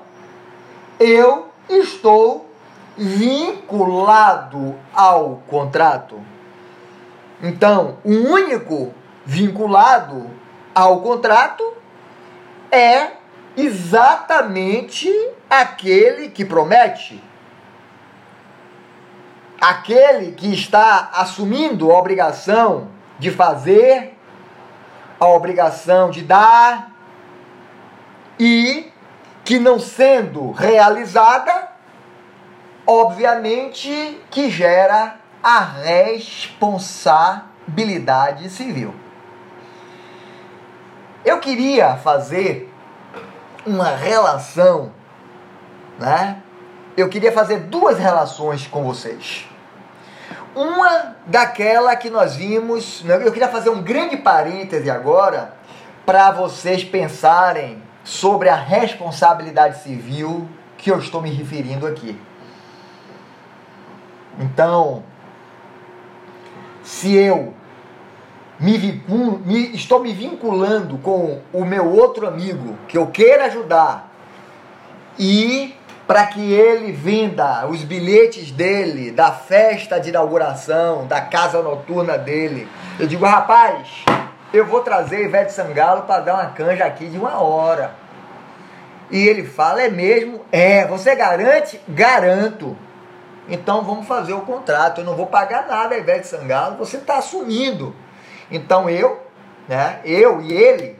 eu 0.99 1.49
estou 1.69 2.42
vinculado 2.97 4.75
ao 4.93 5.41
contrato. 5.47 6.21
Então, 7.41 7.97
o 8.03 8.11
único 8.11 8.93
vinculado 9.25 10.29
ao 10.73 11.01
contrato 11.01 11.63
é 12.71 13.11
exatamente 13.55 15.11
aquele 15.49 16.29
que 16.29 16.45
promete. 16.45 17.21
Aquele 19.59 20.31
que 20.31 20.53
está 20.53 21.11
assumindo 21.13 21.91
a 21.91 21.97
obrigação 21.97 22.89
de 23.19 23.31
fazer, 23.31 24.17
a 25.19 25.27
obrigação 25.27 26.09
de 26.09 26.21
dar, 26.23 26.91
e 28.39 28.91
que 29.45 29.59
não 29.59 29.79
sendo 29.79 30.51
realizada, 30.51 31.72
obviamente 32.85 34.21
que 34.29 34.49
gera 34.49 35.15
a 35.41 35.59
responsabilidade 35.59 38.49
civil. 38.49 38.93
Eu 41.25 41.39
queria 41.39 41.95
fazer 41.97 42.69
uma 43.65 43.95
relação, 43.95 44.91
né? 45.97 46.41
Eu 46.95 47.09
queria 47.09 47.31
fazer 47.31 47.61
duas 47.61 47.97
relações 47.97 48.67
com 48.67 48.83
vocês. 48.83 49.47
Uma 50.55 51.15
daquela 51.25 51.95
que 51.95 52.09
nós 52.09 52.35
vimos, 52.35 53.01
né? 53.03 53.15
eu 53.15 53.31
queria 53.31 53.47
fazer 53.47 53.69
um 53.69 53.81
grande 53.81 54.17
parêntese 54.17 54.89
agora 54.89 55.53
para 56.05 56.31
vocês 56.31 56.83
pensarem 56.83 57.81
sobre 58.03 58.49
a 58.49 58.55
responsabilidade 58.55 59.81
civil 59.81 60.47
que 60.77 60.91
eu 60.91 60.99
estou 60.99 61.21
me 61.21 61.31
referindo 61.31 61.87
aqui. 61.87 62.19
Então, 64.39 65.03
se 66.83 67.13
eu 67.15 67.53
me, 68.59 68.77
me, 69.45 69.75
estou 69.75 69.99
me 69.99 70.13
vinculando 70.13 70.97
com 70.97 71.39
o 71.51 71.65
meu 71.65 71.89
outro 71.91 72.27
amigo 72.27 72.77
que 72.87 72.97
eu 72.97 73.07
queira 73.07 73.45
ajudar 73.45 74.11
e 75.17 75.75
para 76.07 76.25
que 76.27 76.51
ele 76.51 76.91
venda 76.91 77.65
os 77.67 77.83
bilhetes 77.83 78.51
dele 78.51 79.11
da 79.11 79.31
festa 79.31 79.99
de 79.99 80.09
inauguração 80.09 81.07
da 81.07 81.21
casa 81.21 81.61
noturna 81.61 82.17
dele, 82.17 82.67
eu 82.99 83.07
digo, 83.07 83.25
rapaz, 83.25 84.03
eu 84.53 84.65
vou 84.65 84.81
trazer 84.81 85.23
Ivete 85.23 85.53
Sangalo 85.53 86.03
para 86.03 86.21
dar 86.21 86.33
uma 86.35 86.45
canja 86.47 86.85
aqui 86.85 87.07
de 87.07 87.17
uma 87.17 87.41
hora. 87.41 87.95
E 89.09 89.27
ele 89.27 89.43
fala, 89.43 89.81
é 89.81 89.89
mesmo? 89.89 90.41
É, 90.51 90.85
você 90.87 91.15
garante? 91.15 91.79
Garanto. 91.87 92.77
Então 93.47 93.83
vamos 93.83 94.07
fazer 94.07 94.33
o 94.33 94.41
contrato. 94.41 95.01
Eu 95.01 95.05
não 95.05 95.15
vou 95.15 95.27
pagar 95.27 95.67
nada, 95.67 95.97
Ivete 95.97 96.27
Sangalo, 96.27 96.77
você 96.77 96.97
está 96.97 97.17
assumindo. 97.17 97.95
Então 98.49 98.89
eu, 98.89 99.21
né, 99.67 99.99
eu 100.05 100.41
e 100.41 100.53
ele, 100.53 100.99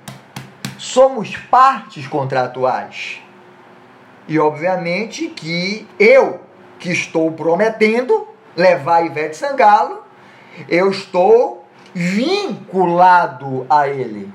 somos 0.78 1.36
partes 1.36 2.08
contratuais. 2.08 3.22
E 4.28 4.40
obviamente 4.40 5.28
que 5.28 5.88
eu, 6.00 6.42
que 6.80 6.92
estou 6.92 7.32
prometendo 7.32 8.28
levar 8.56 9.06
Ivete 9.06 9.36
Sangalo, 9.36 10.04
eu 10.70 10.90
estou 10.92 11.66
vinculado 11.94 13.66
a 13.70 13.88
ele. 13.88 14.32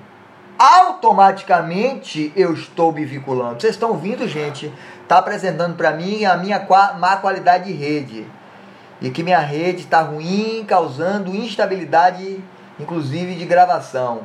Automaticamente 0.59 2.33
eu 2.35 2.53
estou 2.53 2.93
me 2.93 3.05
vinculando. 3.05 3.61
Vocês 3.61 3.75
estão 3.75 3.91
ouvindo, 3.91 4.27
gente? 4.27 4.73
Está 5.03 5.19
apresentando 5.19 5.77
para 5.77 5.93
mim 5.93 6.25
a 6.25 6.37
minha 6.37 6.67
má 6.99 7.17
qualidade 7.17 7.67
de 7.67 7.73
rede. 7.73 8.27
E 9.01 9.09
que 9.11 9.23
minha 9.23 9.39
rede 9.39 9.83
está 9.83 10.01
ruim, 10.01 10.65
causando 10.67 11.33
instabilidade, 11.33 12.43
inclusive 12.81 13.37
de 13.37 13.45
gravação. 13.45 14.23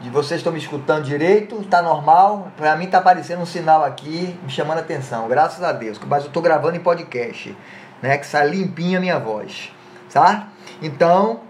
De 0.00 0.10
vocês 0.10 0.40
estão 0.40 0.52
me 0.52 0.58
escutando 0.58 1.04
direito, 1.04 1.60
está 1.60 1.80
normal. 1.80 2.48
Para 2.56 2.74
mim 2.74 2.86
está 2.86 2.98
aparecendo 2.98 3.42
um 3.42 3.46
sinal 3.46 3.84
aqui 3.84 4.36
me 4.42 4.50
chamando 4.50 4.78
a 4.78 4.80
atenção, 4.80 5.28
graças 5.28 5.62
a 5.62 5.70
Deus. 5.70 6.00
Mas 6.04 6.24
eu 6.24 6.28
estou 6.28 6.42
gravando 6.42 6.76
em 6.76 6.80
podcast, 6.80 7.56
né? 8.02 8.18
Que 8.18 8.26
sai 8.26 8.48
limpinha 8.48 8.98
a 8.98 9.00
minha 9.00 9.20
voz, 9.20 9.72
tá? 10.12 10.48
Então, 10.82 11.42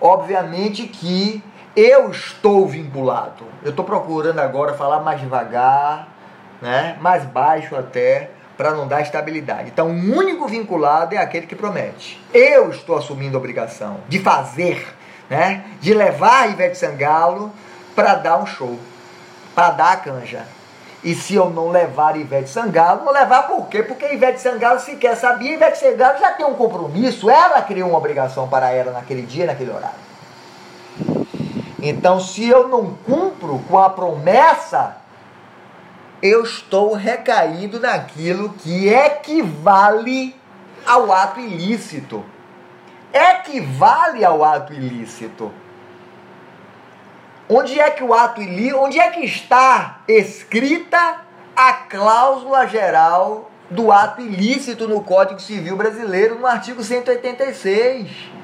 obviamente 0.00 0.88
que 0.88 1.40
eu 1.78 2.10
estou 2.10 2.66
vinculado. 2.66 3.44
Eu 3.62 3.70
estou 3.70 3.84
procurando 3.84 4.40
agora 4.40 4.74
falar 4.74 4.98
mais 4.98 5.20
devagar, 5.20 6.08
né? 6.60 6.96
mais 7.00 7.24
baixo 7.24 7.76
até, 7.76 8.30
para 8.56 8.72
não 8.72 8.88
dar 8.88 9.00
estabilidade. 9.00 9.68
Então, 9.68 9.86
o 9.86 10.16
único 10.16 10.48
vinculado 10.48 11.14
é 11.14 11.18
aquele 11.18 11.46
que 11.46 11.54
promete. 11.54 12.20
Eu 12.34 12.70
estou 12.70 12.98
assumindo 12.98 13.36
a 13.36 13.38
obrigação 13.38 13.98
de 14.08 14.18
fazer, 14.18 14.92
né? 15.30 15.66
de 15.80 15.94
levar 15.94 16.42
a 16.42 16.46
Ivete 16.48 16.76
Sangalo 16.76 17.52
para 17.94 18.16
dar 18.16 18.38
um 18.38 18.46
show, 18.46 18.76
para 19.54 19.70
dar 19.70 19.92
a 19.92 19.96
canja. 19.98 20.42
E 21.04 21.14
se 21.14 21.36
eu 21.36 21.48
não 21.48 21.68
levar 21.68 22.16
Ivete 22.16 22.50
Sangalo, 22.50 23.04
não 23.04 23.12
levar 23.12 23.44
por 23.44 23.68
quê? 23.68 23.84
Porque 23.84 24.12
Ivete 24.12 24.40
Sangalo 24.40 24.80
sequer 24.80 25.16
sabia, 25.16 25.54
Ivete 25.54 25.78
Sangalo 25.78 26.18
já 26.18 26.32
tem 26.32 26.44
um 26.44 26.54
compromisso, 26.54 27.30
ela 27.30 27.62
criou 27.62 27.90
uma 27.90 27.98
obrigação 27.98 28.48
para 28.48 28.72
ela 28.72 28.90
naquele 28.90 29.22
dia, 29.22 29.46
naquele 29.46 29.70
horário. 29.70 30.07
Então, 31.80 32.20
se 32.20 32.46
eu 32.48 32.66
não 32.68 32.94
cumpro 32.94 33.60
com 33.68 33.78
a 33.78 33.88
promessa, 33.88 34.96
eu 36.20 36.42
estou 36.42 36.94
recaindo 36.94 37.78
naquilo 37.78 38.50
que 38.50 38.88
equivale 38.88 40.34
ao 40.84 41.12
ato 41.12 41.38
ilícito. 41.38 42.24
Equivale 43.12 44.24
ao 44.24 44.44
ato 44.44 44.72
ilícito. 44.72 45.52
Onde 47.48 47.78
é 47.78 47.90
que 47.90 48.02
o 48.02 48.12
ato 48.12 48.42
ilícito, 48.42 48.78
onde 48.78 48.98
é 48.98 49.10
que 49.10 49.24
está 49.24 50.00
escrita 50.08 51.20
a 51.54 51.72
cláusula 51.72 52.66
geral 52.66 53.50
do 53.70 53.92
ato 53.92 54.20
ilícito 54.20 54.88
no 54.88 55.02
Código 55.02 55.40
Civil 55.40 55.76
Brasileiro, 55.76 56.38
no 56.38 56.46
artigo 56.46 56.82
186? 56.82 58.37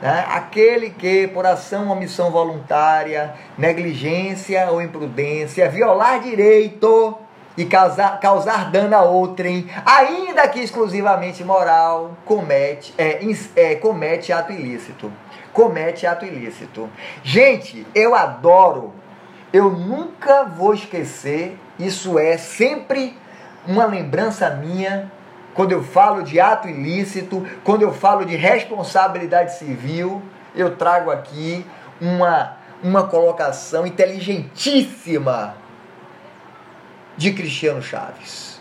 Né? 0.00 0.24
Aquele 0.28 0.90
que, 0.90 1.26
por 1.28 1.44
ação 1.44 1.88
ou 1.88 1.92
omissão 1.92 2.30
voluntária, 2.30 3.34
negligência 3.56 4.70
ou 4.70 4.80
imprudência, 4.80 5.68
violar 5.68 6.20
direito 6.20 7.18
e 7.56 7.64
causar, 7.64 8.20
causar 8.20 8.70
dano 8.70 8.94
a 8.94 9.02
outrem, 9.02 9.68
ainda 9.84 10.46
que 10.46 10.60
exclusivamente 10.60 11.42
moral, 11.42 12.12
comete, 12.24 12.94
é, 12.96 13.20
é, 13.56 13.74
comete 13.74 14.32
ato 14.32 14.52
ilícito. 14.52 15.12
Comete 15.52 16.06
ato 16.06 16.24
ilícito. 16.24 16.88
Gente, 17.24 17.84
eu 17.92 18.14
adoro, 18.14 18.92
eu 19.52 19.70
nunca 19.70 20.44
vou 20.44 20.72
esquecer, 20.72 21.58
isso 21.78 22.16
é 22.16 22.38
sempre 22.38 23.18
uma 23.66 23.86
lembrança 23.86 24.48
minha 24.50 25.10
quando 25.58 25.72
eu 25.72 25.82
falo 25.82 26.22
de 26.22 26.38
ato 26.38 26.68
ilícito, 26.68 27.44
quando 27.64 27.82
eu 27.82 27.92
falo 27.92 28.24
de 28.24 28.36
responsabilidade 28.36 29.58
civil, 29.58 30.22
eu 30.54 30.76
trago 30.76 31.10
aqui 31.10 31.66
uma, 32.00 32.56
uma 32.80 33.08
colocação 33.08 33.84
inteligentíssima 33.84 35.56
de 37.16 37.32
Cristiano 37.32 37.82
Chaves. 37.82 38.60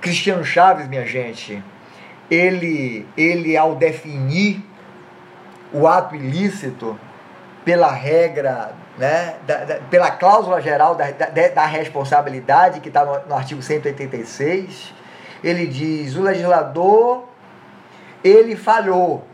Cristiano 0.00 0.44
Chaves, 0.44 0.88
minha 0.88 1.06
gente, 1.06 1.62
ele, 2.28 3.06
ele 3.16 3.56
ao 3.56 3.76
definir 3.76 4.60
o 5.72 5.86
ato 5.86 6.16
ilícito 6.16 6.98
pela 7.64 7.90
regra 7.90 8.72
né, 8.96 9.36
da, 9.46 9.64
da, 9.64 9.74
pela 9.90 10.10
cláusula 10.10 10.60
geral 10.60 10.94
da, 10.94 11.10
da 11.10 11.66
responsabilidade, 11.66 12.80
que 12.80 12.88
está 12.88 13.04
no, 13.04 13.28
no 13.28 13.34
artigo 13.34 13.62
186, 13.62 14.92
ele 15.42 15.66
diz: 15.66 16.16
o 16.16 16.22
legislador 16.22 17.24
ele 18.24 18.56
falhou 18.56 19.24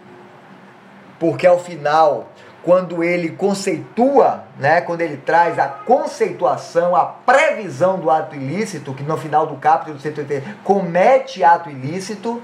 porque 1.18 1.46
ao 1.46 1.58
final, 1.58 2.28
quando 2.62 3.02
ele 3.02 3.30
conceitua, 3.30 4.44
né, 4.58 4.80
quando 4.80 5.00
ele 5.00 5.16
traz 5.16 5.58
a 5.58 5.68
conceituação, 5.68 6.94
a 6.94 7.04
previsão 7.04 7.98
do 7.98 8.10
ato 8.10 8.36
ilícito, 8.36 8.92
que 8.92 9.02
no 9.02 9.16
final 9.16 9.46
do 9.46 9.56
capítulo 9.56 9.98
180 9.98 10.56
comete 10.62 11.42
ato 11.42 11.70
ilícito, 11.70 12.42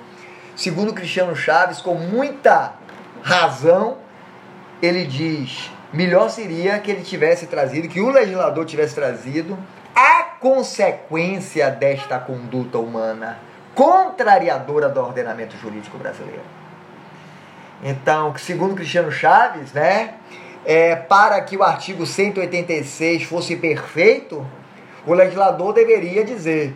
segundo 0.57 0.95
Cristiano 0.95 1.35
Chaves, 1.37 1.81
com 1.81 1.95
muita 1.95 2.73
razão, 3.23 3.99
ele 4.83 5.05
diz: 5.05 5.71
melhor 5.93 6.31
seria 6.31 6.79
que 6.79 6.91
ele 6.91 7.03
tivesse 7.03 7.47
trazido, 7.47 7.89
que 7.89 8.01
o 8.01 8.11
legislador 8.11 8.65
tivesse 8.65 8.95
trazido 8.95 9.59
a 9.95 10.23
consequência 10.41 11.71
desta 11.71 12.19
conduta 12.19 12.79
humana 12.79 13.39
contrariadora 13.75 14.89
do 14.89 15.01
ordenamento 15.01 15.57
jurídico 15.57 15.97
brasileiro. 15.97 16.43
Então, 17.83 18.37
segundo 18.37 18.75
Cristiano 18.75 19.11
Chaves, 19.11 19.73
né, 19.73 20.15
é, 20.65 20.95
para 20.95 21.41
que 21.41 21.57
o 21.57 21.63
artigo 21.63 22.05
186 22.05 23.23
fosse 23.23 23.57
perfeito, 23.57 24.47
o 25.07 25.15
legislador 25.15 25.73
deveria 25.73 26.25
dizer: 26.25 26.75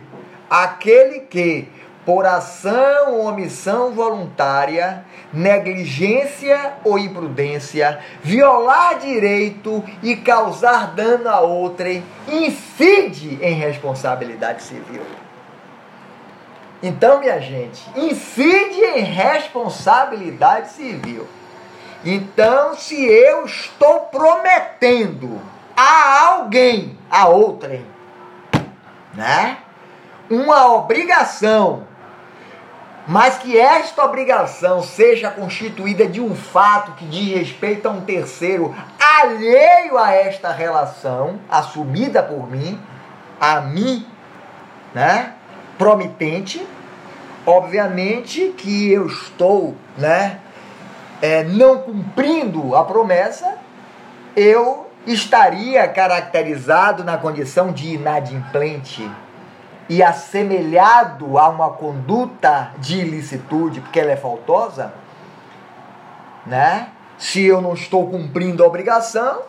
aquele 0.49 1.21
que 1.21 1.67
por 2.05 2.25
ação 2.25 3.15
ou 3.15 3.25
omissão 3.25 3.91
voluntária, 3.91 5.03
negligência 5.33 6.73
ou 6.83 6.99
imprudência, 6.99 7.99
violar 8.21 8.99
direito 8.99 9.83
e 10.03 10.15
causar 10.15 10.93
dano 10.93 11.27
a 11.27 11.39
outrem, 11.41 12.03
incide 12.27 13.39
em 13.41 13.55
responsabilidade 13.55 14.61
civil. 14.61 15.01
Então, 16.83 17.19
minha 17.19 17.39
gente, 17.41 17.81
incide 17.95 18.79
em 18.79 19.03
responsabilidade 19.03 20.69
civil. 20.69 21.27
Então, 22.05 22.75
se 22.75 23.03
eu 23.03 23.45
estou 23.45 24.01
prometendo 24.01 25.41
a 25.75 26.27
alguém, 26.27 26.95
a 27.09 27.27
outrem, 27.27 27.83
né? 29.15 29.57
Uma 30.29 30.73
obrigação 30.73 31.87
mas 33.07 33.37
que 33.37 33.57
esta 33.57 34.03
obrigação 34.03 34.81
seja 34.81 35.29
constituída 35.29 36.07
de 36.07 36.19
um 36.19 36.35
fato 36.35 36.93
que 36.93 37.05
diz 37.05 37.37
respeito 37.37 37.87
a 37.87 37.91
um 37.91 38.01
terceiro 38.01 38.75
alheio 38.99 39.97
a 39.97 40.11
esta 40.11 40.51
relação, 40.51 41.39
assumida 41.49 42.23
por 42.23 42.49
mim, 42.49 42.79
a 43.39 43.61
mim, 43.61 44.05
né, 44.93 45.33
promitente, 45.77 46.65
obviamente 47.45 48.53
que 48.57 48.91
eu 48.91 49.05
estou, 49.05 49.75
né, 49.97 50.39
é, 51.21 51.43
não 51.43 51.79
cumprindo 51.79 52.75
a 52.75 52.83
promessa, 52.83 53.57
eu 54.35 54.89
estaria 55.05 55.87
caracterizado 55.87 57.03
na 57.03 57.17
condição 57.17 57.71
de 57.71 57.93
inadimplente 57.93 59.07
e 59.87 60.01
assemelhado 60.01 61.37
a 61.37 61.49
uma 61.49 61.69
conduta 61.71 62.71
de 62.79 62.99
ilicitude, 62.99 63.81
porque 63.81 63.99
ela 63.99 64.11
é 64.11 64.17
faltosa, 64.17 64.93
né? 66.45 66.89
Se 67.17 67.43
eu 67.43 67.61
não 67.61 67.73
estou 67.73 68.09
cumprindo 68.09 68.63
a 68.63 68.67
obrigação, 68.67 69.41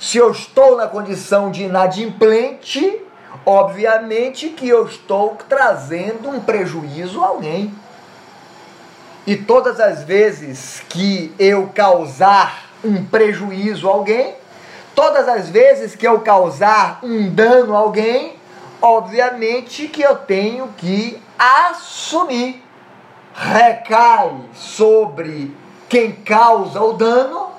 se 0.00 0.18
eu 0.18 0.30
estou 0.30 0.76
na 0.76 0.88
condição 0.88 1.50
de 1.50 1.64
inadimplente, 1.64 3.00
obviamente 3.46 4.48
que 4.48 4.68
eu 4.68 4.86
estou 4.86 5.36
trazendo 5.48 6.28
um 6.28 6.40
prejuízo 6.40 7.22
a 7.22 7.28
alguém. 7.28 7.72
E 9.26 9.36
todas 9.36 9.78
as 9.78 10.02
vezes 10.02 10.82
que 10.88 11.32
eu 11.38 11.70
causar 11.72 12.70
um 12.84 13.04
prejuízo 13.04 13.88
a 13.88 13.92
alguém, 13.92 14.34
todas 14.94 15.28
as 15.28 15.48
vezes 15.48 15.94
que 15.94 16.06
eu 16.06 16.20
causar 16.20 16.98
um 17.02 17.30
dano 17.30 17.76
a 17.76 17.78
alguém, 17.78 18.41
obviamente 18.82 19.88
que 19.88 20.02
eu 20.02 20.16
tenho 20.16 20.68
que 20.76 21.18
assumir. 21.38 22.62
Recai 23.34 24.42
sobre 24.52 25.56
quem 25.88 26.12
causa 26.12 26.82
o 26.82 26.92
dano 26.92 27.50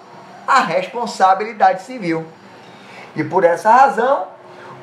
a 0.45 0.59
responsabilidade 0.59 1.81
civil. 1.81 2.27
E 3.15 3.23
por 3.23 3.43
essa 3.43 3.71
razão, 3.71 4.27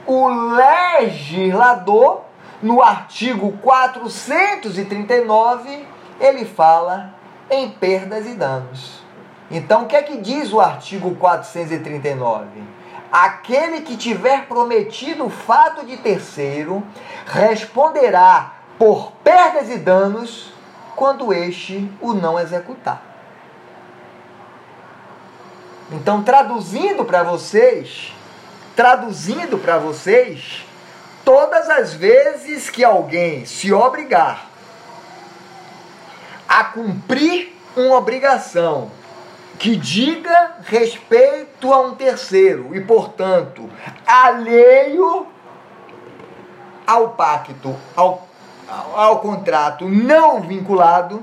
o 0.06 0.26
legislador, 0.28 2.22
no 2.60 2.82
artigo 2.82 3.52
439, 3.58 5.86
ele 6.18 6.44
fala 6.44 7.14
em 7.48 7.70
perdas 7.70 8.26
e 8.26 8.34
danos. 8.34 9.00
Então, 9.50 9.82
o 9.82 9.86
que 9.86 9.94
é 9.96 10.02
que 10.02 10.18
diz 10.18 10.52
o 10.52 10.60
artigo 10.60 11.14
439? 11.16 12.79
Aquele 13.12 13.80
que 13.80 13.96
tiver 13.96 14.46
prometido 14.46 15.26
o 15.26 15.30
fato 15.30 15.84
de 15.84 15.96
terceiro 15.96 16.86
responderá 17.26 18.54
por 18.78 19.12
perdas 19.24 19.68
e 19.68 19.78
danos 19.78 20.52
quando 20.94 21.32
este 21.32 21.90
o 22.00 22.12
não 22.12 22.38
executar. 22.38 23.02
Então, 25.90 26.22
traduzindo 26.22 27.04
para 27.04 27.24
vocês, 27.24 28.14
traduzindo 28.76 29.58
para 29.58 29.78
vocês, 29.78 30.64
todas 31.24 31.68
as 31.68 31.92
vezes 31.92 32.70
que 32.70 32.84
alguém 32.84 33.44
se 33.44 33.72
obrigar 33.72 34.46
a 36.48 36.64
cumprir 36.64 37.56
uma 37.76 37.96
obrigação 37.96 38.90
que 39.60 39.76
diga 39.76 40.56
respeito 40.64 41.70
a 41.70 41.82
um 41.82 41.94
terceiro 41.94 42.74
e, 42.74 42.80
portanto, 42.80 43.68
alheio 44.06 45.26
ao 46.86 47.10
pacto, 47.10 47.76
ao, 47.94 48.26
ao 48.94 49.18
contrato 49.18 49.86
não 49.86 50.40
vinculado, 50.40 51.22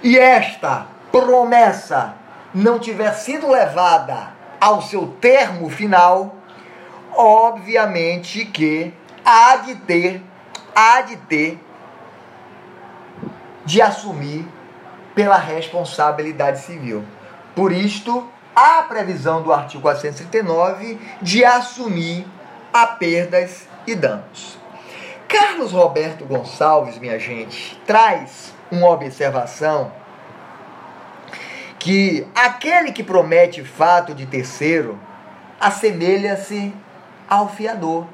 e 0.00 0.16
esta 0.16 0.86
promessa 1.10 2.14
não 2.54 2.78
tiver 2.78 3.14
sido 3.14 3.50
levada 3.50 4.28
ao 4.60 4.80
seu 4.80 5.08
termo 5.20 5.68
final, 5.68 6.36
obviamente 7.12 8.44
que 8.44 8.94
há 9.24 9.56
de 9.56 9.74
ter, 9.74 10.22
há 10.72 11.00
de 11.00 11.16
ter 11.16 11.58
de 13.64 13.82
assumir 13.82 14.59
pela 15.20 15.36
responsabilidade 15.36 16.60
civil. 16.60 17.04
Por 17.54 17.72
isto, 17.72 18.26
há 18.56 18.78
a 18.78 18.82
previsão 18.84 19.42
do 19.42 19.52
artigo 19.52 19.82
439 19.82 20.98
de 21.20 21.44
assumir 21.44 22.26
a 22.72 22.86
perdas 22.86 23.68
e 23.86 23.94
danos. 23.94 24.58
Carlos 25.28 25.72
Roberto 25.72 26.24
Gonçalves, 26.24 26.98
minha 26.98 27.18
gente, 27.18 27.78
traz 27.86 28.54
uma 28.72 28.88
observação 28.88 29.92
que 31.78 32.26
aquele 32.34 32.90
que 32.90 33.04
promete 33.04 33.62
fato 33.62 34.14
de 34.14 34.24
terceiro 34.24 34.98
assemelha-se 35.60 36.72
ao 37.28 37.50
fiador. 37.50 38.06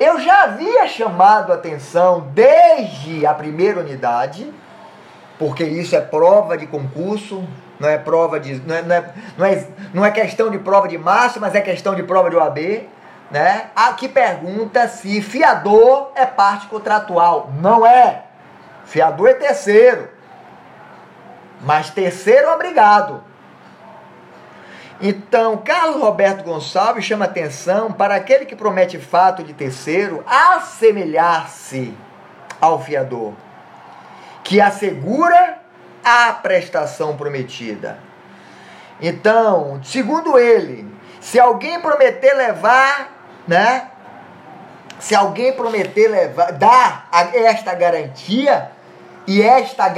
Eu 0.00 0.18
já 0.18 0.44
havia 0.44 0.88
chamado 0.88 1.52
atenção 1.52 2.30
desde 2.32 3.26
a 3.26 3.34
primeira 3.34 3.80
unidade 3.80 4.50
porque 5.38 5.64
isso 5.64 5.94
é 5.94 6.00
prova 6.00 6.56
de 6.56 6.66
concurso, 6.66 7.46
não 7.78 7.88
é 7.88 7.98
prova 7.98 8.40
de. 8.40 8.54
Não 8.66 8.74
é, 8.74 8.82
não 8.82 8.94
é, 8.96 9.14
não 9.36 9.46
é, 9.46 9.66
não 9.92 10.04
é 10.04 10.10
questão 10.10 10.50
de 10.50 10.58
prova 10.58 10.88
de 10.88 10.96
massa, 10.96 11.38
mas 11.38 11.54
é 11.54 11.60
questão 11.60 11.94
de 11.94 12.02
prova 12.02 12.30
de 12.30 12.36
OAB. 12.36 12.88
Né? 13.30 13.66
Aqui 13.74 14.08
pergunta 14.08 14.88
se 14.88 15.20
fiador 15.20 16.12
é 16.14 16.24
parte 16.24 16.66
contratual. 16.68 17.50
Não 17.60 17.86
é. 17.86 18.22
Fiador 18.86 19.28
é 19.28 19.34
terceiro. 19.34 20.08
Mas 21.60 21.90
terceiro 21.90 22.50
obrigado. 22.52 23.22
Então, 25.00 25.58
Carlos 25.58 26.00
Roberto 26.00 26.42
Gonçalves 26.44 27.04
chama 27.04 27.26
atenção 27.26 27.92
para 27.92 28.14
aquele 28.14 28.46
que 28.46 28.56
promete 28.56 28.98
fato 28.98 29.42
de 29.42 29.52
terceiro 29.52 30.24
assemelhar-se 30.26 31.94
ao 32.58 32.80
fiador 32.80 33.34
que 34.46 34.60
assegura 34.60 35.58
a 36.04 36.32
prestação 36.34 37.16
prometida. 37.16 37.98
Então, 39.00 39.80
segundo 39.82 40.38
ele, 40.38 40.86
se 41.20 41.40
alguém 41.40 41.80
prometer 41.80 42.32
levar, 42.32 43.42
né? 43.46 43.90
Se 45.00 45.16
alguém 45.16 45.52
prometer 45.52 46.06
levar, 46.06 46.52
dar 46.52 47.08
esta 47.34 47.74
garantia, 47.74 48.70
e 49.26 49.42
esta 49.42 49.92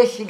este, 0.00 0.24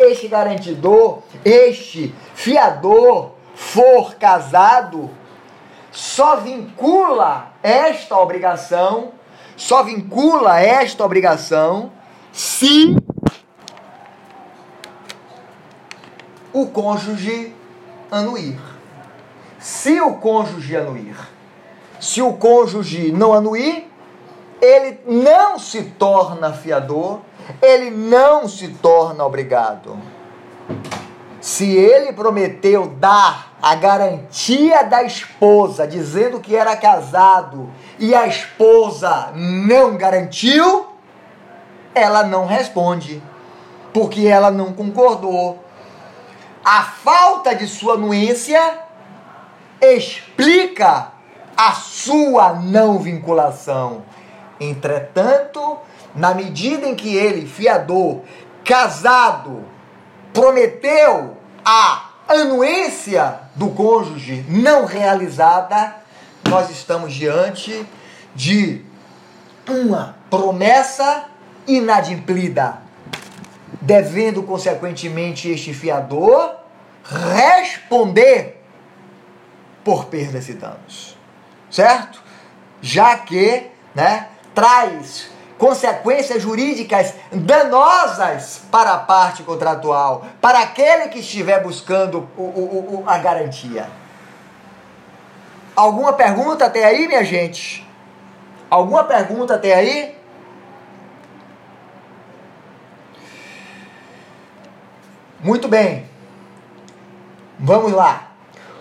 este 0.00 0.28
garantidor, 0.28 1.22
este 1.42 2.14
fiador 2.34 3.32
for 3.54 4.16
casado, 4.16 5.10
só 5.90 6.36
vincula 6.36 7.54
esta 7.62 8.18
obrigação, 8.18 9.12
só 9.56 9.82
vincula 9.82 10.60
esta 10.60 11.02
obrigação 11.02 11.93
se 12.34 12.96
o 16.52 16.66
cônjuge 16.66 17.54
anuir. 18.10 18.58
Se 19.58 20.00
o 20.00 20.16
cônjuge 20.16 20.76
anuir, 20.76 21.16
se 21.98 22.20
o 22.20 22.34
cônjuge 22.34 23.10
não 23.12 23.32
anuir, 23.32 23.88
ele 24.60 25.00
não 25.06 25.58
se 25.58 25.82
torna 25.82 26.52
fiador, 26.52 27.20
ele 27.62 27.90
não 27.90 28.46
se 28.48 28.68
torna 28.68 29.24
obrigado. 29.24 29.98
Se 31.40 31.70
ele 31.76 32.12
prometeu 32.12 32.86
dar 32.86 33.56
a 33.62 33.74
garantia 33.74 34.82
da 34.82 35.02
esposa, 35.02 35.86
dizendo 35.86 36.40
que 36.40 36.54
era 36.54 36.76
casado, 36.76 37.70
e 37.98 38.14
a 38.14 38.26
esposa 38.26 39.32
não 39.34 39.96
garantiu, 39.96 40.93
ela 41.94 42.24
não 42.24 42.46
responde, 42.46 43.22
porque 43.92 44.26
ela 44.26 44.50
não 44.50 44.72
concordou. 44.72 45.64
A 46.64 46.82
falta 46.82 47.54
de 47.54 47.66
sua 47.66 47.94
anuência 47.94 48.78
explica 49.80 51.12
a 51.56 51.72
sua 51.72 52.54
não 52.54 52.98
vinculação. 52.98 54.02
Entretanto, 54.58 55.78
na 56.14 56.34
medida 56.34 56.86
em 56.86 56.94
que 56.94 57.14
ele, 57.14 57.46
fiador, 57.46 58.20
casado, 58.64 59.64
prometeu 60.32 61.36
a 61.64 62.10
anuência 62.28 63.40
do 63.54 63.68
cônjuge 63.70 64.44
não 64.48 64.84
realizada, 64.86 65.96
nós 66.48 66.70
estamos 66.70 67.12
diante 67.12 67.86
de 68.34 68.84
uma 69.68 70.16
promessa 70.30 71.26
inadimplida, 71.66 72.78
devendo 73.80 74.42
consequentemente 74.42 75.50
este 75.50 75.72
fiador 75.74 76.56
responder 77.04 78.62
por 79.84 80.06
perdas 80.06 80.48
e 80.48 80.54
danos, 80.54 81.18
certo? 81.70 82.22
Já 82.80 83.18
que, 83.18 83.70
né, 83.94 84.28
traz 84.54 85.28
consequências 85.58 86.42
jurídicas 86.42 87.14
danosas 87.32 88.62
para 88.70 88.94
a 88.94 88.98
parte 88.98 89.42
contratual, 89.42 90.26
para 90.40 90.60
aquele 90.60 91.08
que 91.08 91.20
estiver 91.20 91.62
buscando 91.62 92.28
o, 92.36 92.42
o, 92.42 93.02
o, 93.02 93.04
a 93.06 93.18
garantia. 93.18 93.88
Alguma 95.76 96.12
pergunta 96.12 96.66
até 96.66 96.84
aí, 96.84 97.06
minha 97.06 97.24
gente? 97.24 97.86
Alguma 98.70 99.04
pergunta 99.04 99.54
até 99.54 99.74
aí? 99.74 100.16
Muito 105.44 105.68
bem. 105.68 106.06
Vamos 107.58 107.92
lá. 107.92 108.32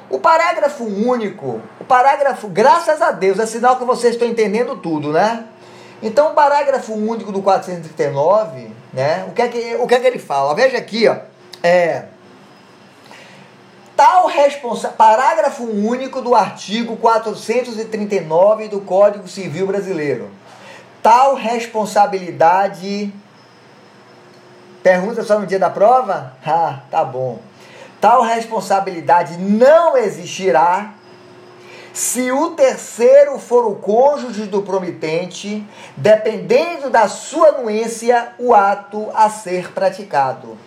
O 0.09 0.17
parágrafo 0.17 0.85
único, 0.85 1.61
o 1.77 1.83
parágrafo, 1.83 2.47
graças 2.47 3.01
a 3.01 3.11
Deus, 3.11 3.37
é 3.37 3.45
sinal 3.45 3.75
que 3.77 3.83
vocês 3.83 4.13
estão 4.13 4.25
entendendo 4.25 4.77
tudo, 4.77 5.11
né? 5.11 5.43
Então, 6.01 6.31
o 6.31 6.33
parágrafo 6.33 6.93
único 6.93 7.33
do 7.33 7.41
439, 7.41 8.71
né? 8.93 9.25
O 9.27 9.33
que 9.33 9.41
é 9.41 9.47
que, 9.49 9.75
o 9.75 9.85
que, 9.85 9.95
é 9.95 9.99
que 9.99 10.07
ele 10.07 10.19
fala? 10.19 10.55
Veja 10.55 10.77
aqui, 10.77 11.05
ó. 11.05 11.17
É, 11.61 12.05
tal 13.93 14.27
responsa 14.27 14.87
parágrafo 14.87 15.63
único 15.63 16.21
do 16.21 16.33
artigo 16.33 16.95
439 16.95 18.69
do 18.69 18.79
Código 18.79 19.27
Civil 19.27 19.67
Brasileiro. 19.67 20.31
Tal 21.01 21.35
responsabilidade 21.35 23.13
Pergunta 24.83 25.23
só 25.23 25.39
no 25.39 25.47
dia 25.47 25.59
da 25.59 25.69
prova? 25.69 26.33
Ah, 26.45 26.81
tá 26.91 27.03
bom. 27.05 27.39
Tal 28.01 28.21
responsabilidade 28.21 29.37
não 29.37 29.95
existirá 29.95 30.93
se 31.93 32.31
o 32.31 32.49
terceiro 32.49 33.39
for 33.39 33.65
o 33.65 33.75
cônjuge 33.75 34.43
do 34.43 34.61
promitente, 34.63 35.65
dependendo 35.95 36.89
da 36.89 37.07
sua 37.07 37.49
anuência, 37.49 38.33
o 38.37 38.53
ato 38.53 39.09
a 39.13 39.29
ser 39.29 39.71
praticado. 39.71 40.57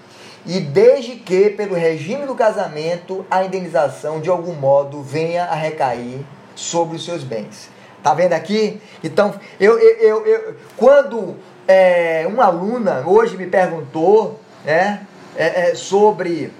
E 0.46 0.60
desde 0.60 1.16
que, 1.16 1.50
pelo 1.50 1.74
regime 1.74 2.24
do 2.24 2.34
casamento, 2.36 3.26
a 3.28 3.44
indenização 3.44 4.20
de 4.20 4.30
algum 4.30 4.54
modo 4.54 5.02
venha 5.02 5.44
a 5.44 5.54
recair 5.54 6.24
sobre 6.54 6.96
os 6.96 7.04
seus 7.04 7.24
bens. 7.24 7.68
Tá 8.02 8.14
vendo 8.14 8.32
aqui? 8.32 8.80
Então, 9.02 9.34
eu, 9.58 9.76
eu, 9.80 9.98
eu, 9.98 10.26
eu 10.26 10.56
quando 10.76 11.34
é, 11.66 12.26
uma 12.28 12.44
aluna 12.44 13.02
hoje 13.06 13.36
me 13.36 13.46
perguntou 13.46 14.40
né, 14.64 15.06
é, 15.36 15.70
é, 15.70 15.74
sobre 15.74 16.52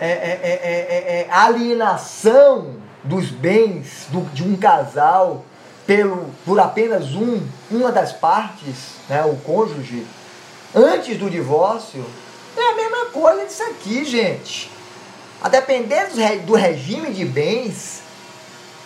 é, 0.00 0.06
é, 0.06 1.26
é, 1.26 1.26
alienação 1.30 2.76
dos 3.04 3.30
bens 3.30 4.06
do, 4.10 4.20
de 4.32 4.42
um 4.42 4.56
casal 4.56 5.44
pelo, 5.86 6.30
por 6.44 6.58
apenas 6.60 7.14
um, 7.14 7.40
uma 7.70 7.90
das 7.90 8.12
partes, 8.12 8.96
né, 9.08 9.24
o 9.24 9.36
cônjuge, 9.36 10.06
antes 10.74 11.18
do 11.18 11.28
divórcio, 11.28 12.04
é 12.56 12.72
a 12.72 12.76
mesma 12.76 13.06
coisa 13.06 13.44
disso 13.44 13.62
aqui, 13.64 14.04
gente. 14.04 14.70
A 15.42 15.48
depender 15.48 16.08
do 16.46 16.54
regime 16.54 17.12
de 17.12 17.24
bens 17.24 18.02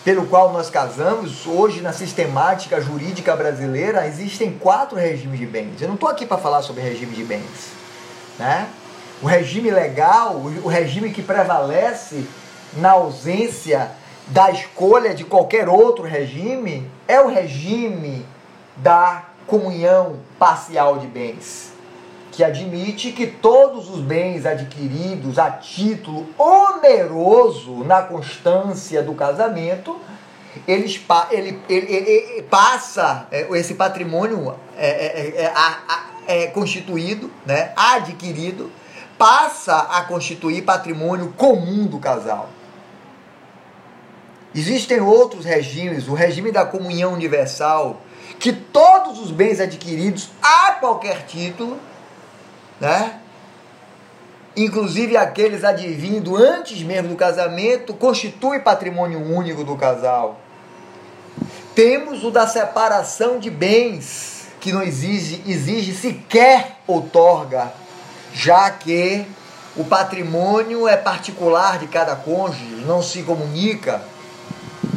pelo 0.06 0.24
qual 0.28 0.52
nós 0.52 0.70
casamos, 0.70 1.48
hoje 1.48 1.80
na 1.80 1.92
sistemática 1.92 2.80
jurídica 2.80 3.34
brasileira, 3.34 4.06
existem 4.06 4.56
quatro 4.56 4.96
regimes 4.96 5.36
de 5.36 5.44
bens. 5.44 5.82
Eu 5.82 5.88
não 5.88 5.96
estou 5.96 6.08
aqui 6.08 6.24
para 6.24 6.38
falar 6.38 6.62
sobre 6.62 6.80
regime 6.80 7.12
de 7.12 7.24
bens. 7.24 7.72
Né? 8.38 8.68
O 9.20 9.26
regime 9.26 9.68
legal, 9.68 10.36
o 10.62 10.68
regime 10.68 11.10
que 11.10 11.22
prevalece 11.22 12.24
na 12.74 12.92
ausência 12.92 13.90
da 14.28 14.48
escolha 14.48 15.12
de 15.12 15.24
qualquer 15.24 15.68
outro 15.68 16.04
regime, 16.04 16.88
é 17.08 17.20
o 17.20 17.26
regime 17.26 18.24
da 18.76 19.24
comunhão 19.44 20.20
parcial 20.38 20.98
de 20.98 21.08
bens, 21.08 21.72
que 22.36 22.44
admite 22.44 23.12
que 23.12 23.26
todos 23.26 23.88
os 23.88 24.00
bens 24.00 24.44
adquiridos 24.44 25.38
a 25.38 25.50
título 25.50 26.28
oneroso 26.36 27.82
na 27.82 28.02
constância 28.02 29.02
do 29.02 29.14
casamento, 29.14 29.98
eles, 30.68 31.02
ele, 31.30 31.58
ele, 31.66 31.86
ele, 31.94 32.42
passa 32.42 33.26
é, 33.32 33.48
esse 33.56 33.72
patrimônio 33.72 34.54
é, 34.76 34.86
é, 34.86 35.52
é, 36.26 36.42
é, 36.42 36.46
constituído, 36.48 37.32
né, 37.46 37.72
adquirido, 37.74 38.70
passa 39.16 39.78
a 39.78 40.02
constituir 40.02 40.60
patrimônio 40.60 41.32
comum 41.38 41.86
do 41.86 41.98
casal. 41.98 42.50
Existem 44.54 45.00
outros 45.00 45.46
regimes, 45.46 46.06
o 46.06 46.12
regime 46.12 46.52
da 46.52 46.66
comunhão 46.66 47.14
universal, 47.14 48.02
que 48.38 48.52
todos 48.52 49.18
os 49.20 49.30
bens 49.30 49.58
adquiridos 49.58 50.28
a 50.42 50.72
qualquer 50.72 51.24
título, 51.24 51.80
né? 52.80 53.20
Inclusive 54.56 55.16
aqueles 55.16 55.64
advindo 55.64 56.36
antes 56.36 56.82
mesmo 56.82 57.10
do 57.10 57.16
casamento, 57.16 57.92
constitui 57.94 58.60
patrimônio 58.60 59.20
único 59.20 59.64
do 59.64 59.76
casal. 59.76 60.40
Temos 61.74 62.24
o 62.24 62.30
da 62.30 62.46
separação 62.46 63.38
de 63.38 63.50
bens, 63.50 64.46
que 64.60 64.72
não 64.72 64.82
exige, 64.82 65.42
exige 65.46 65.94
sequer 65.94 66.78
outorga, 66.86 67.72
já 68.32 68.70
que 68.70 69.26
o 69.76 69.84
patrimônio 69.84 70.88
é 70.88 70.96
particular 70.96 71.78
de 71.78 71.86
cada 71.86 72.16
cônjuge, 72.16 72.82
não 72.86 73.02
se 73.02 73.22
comunica 73.22 74.02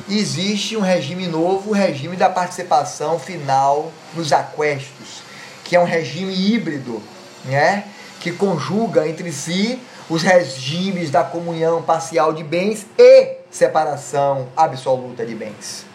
existe 0.09 0.75
um 0.75 0.81
regime 0.81 1.27
novo, 1.27 1.69
o 1.69 1.73
regime 1.73 2.15
da 2.15 2.29
participação 2.29 3.19
final 3.19 3.91
nos 4.15 4.33
aquestos, 4.33 5.21
que 5.63 5.75
é 5.75 5.79
um 5.79 5.85
regime 5.85 6.33
híbrido, 6.33 7.01
né? 7.45 7.85
que 8.19 8.31
conjuga 8.31 9.07
entre 9.07 9.31
si 9.31 9.79
os 10.09 10.21
regimes 10.21 11.09
da 11.09 11.23
comunhão 11.23 11.81
parcial 11.81 12.33
de 12.33 12.43
bens 12.43 12.85
e 12.97 13.37
separação 13.49 14.47
absoluta 14.55 15.25
de 15.25 15.33
bens. 15.35 15.85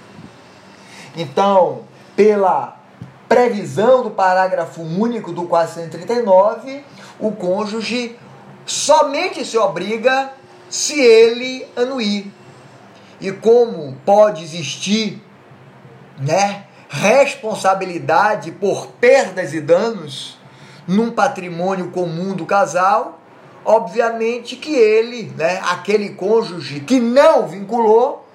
Então, 1.16 1.83
pela 2.16 2.81
previsão 3.29 4.03
do 4.03 4.11
parágrafo 4.11 4.81
único 4.83 5.33
do 5.33 5.45
439, 5.45 6.85
o 7.19 7.33
cônjuge 7.33 8.16
somente 8.64 9.45
se 9.45 9.59
obriga 9.59 10.33
se 10.69 11.01
ele 11.01 11.66
anuir 11.77 12.33
e 13.21 13.31
como 13.33 13.97
pode 14.05 14.43
existir, 14.43 15.23
né, 16.19 16.64
responsabilidade 16.89 18.53
por 18.53 18.89
perdas 19.01 19.53
e 19.53 19.61
danos 19.61 20.39
num 20.87 21.11
patrimônio 21.11 21.91
comum 21.91 22.35
do 22.35 22.45
casal, 22.45 23.18
obviamente 23.64 24.57
que 24.57 24.74
ele, 24.74 25.32
né, 25.37 25.61
aquele 25.64 26.11
cônjuge 26.11 26.80
que 26.80 27.01
não 27.01 27.47
vinculou, 27.47 28.26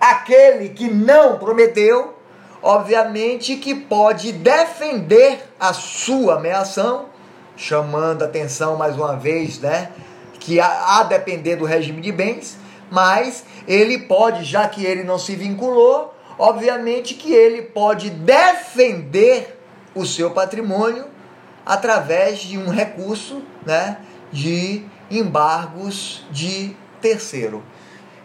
aquele 0.00 0.70
que 0.70 0.90
não 0.90 1.38
prometeu, 1.38 2.14
obviamente 2.62 3.56
que 3.56 3.74
pode 3.74 4.32
defender 4.32 5.42
a 5.58 5.72
sua 5.72 6.36
ameação, 6.36 7.06
chamando 7.56 8.22
atenção 8.22 8.76
mais 8.76 8.96
uma 8.96 9.16
vez, 9.16 9.58
né, 9.58 9.90
que 10.38 10.60
a, 10.60 10.98
a 10.98 11.02
depender 11.04 11.56
do 11.56 11.64
regime 11.64 12.02
de 12.02 12.12
bens, 12.12 12.58
mas 12.90 13.44
ele 13.66 13.98
pode, 13.98 14.44
já 14.44 14.68
que 14.68 14.84
ele 14.84 15.02
não 15.02 15.18
se 15.18 15.34
vinculou, 15.34 16.14
obviamente 16.38 17.14
que 17.14 17.32
ele 17.32 17.62
pode 17.62 18.10
defender 18.10 19.58
o 19.94 20.04
seu 20.04 20.30
patrimônio 20.32 21.13
através 21.64 22.40
de 22.40 22.58
um 22.58 22.68
recurso, 22.68 23.42
né, 23.64 23.98
de 24.32 24.84
embargos 25.10 26.24
de 26.30 26.76
terceiro. 27.00 27.62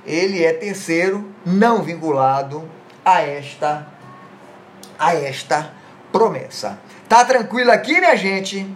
Ele 0.05 0.43
é 0.43 0.53
terceiro 0.53 1.33
não 1.45 1.83
vinculado 1.83 2.69
a 3.03 3.21
esta 3.21 3.87
a 4.97 5.15
esta 5.15 5.71
promessa. 6.11 6.77
Tá 7.07 7.23
tranquilo 7.23 7.71
aqui, 7.71 7.99
minha 7.99 8.15
gente? 8.17 8.67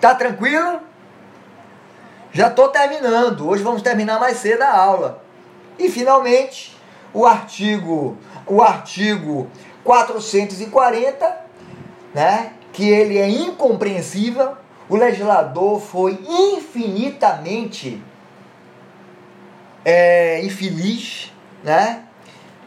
Tá 0.00 0.14
tranquilo? 0.14 0.80
Já 2.32 2.48
estou 2.48 2.68
terminando. 2.68 3.48
Hoje 3.48 3.62
vamos 3.62 3.82
terminar 3.82 4.18
mais 4.18 4.38
cedo 4.38 4.62
a 4.62 4.76
aula. 4.76 5.22
E 5.78 5.90
finalmente, 5.90 6.76
o 7.12 7.26
artigo, 7.26 8.16
o 8.46 8.62
artigo 8.62 9.50
440, 9.84 11.40
né, 12.14 12.52
que 12.76 12.86
ele 12.90 13.16
é 13.16 13.26
incompreensível, 13.26 14.54
o 14.86 14.96
legislador 14.96 15.80
foi 15.80 16.20
infinitamente 16.28 18.02
é, 19.82 20.44
infeliz, 20.44 21.32
né? 21.64 22.02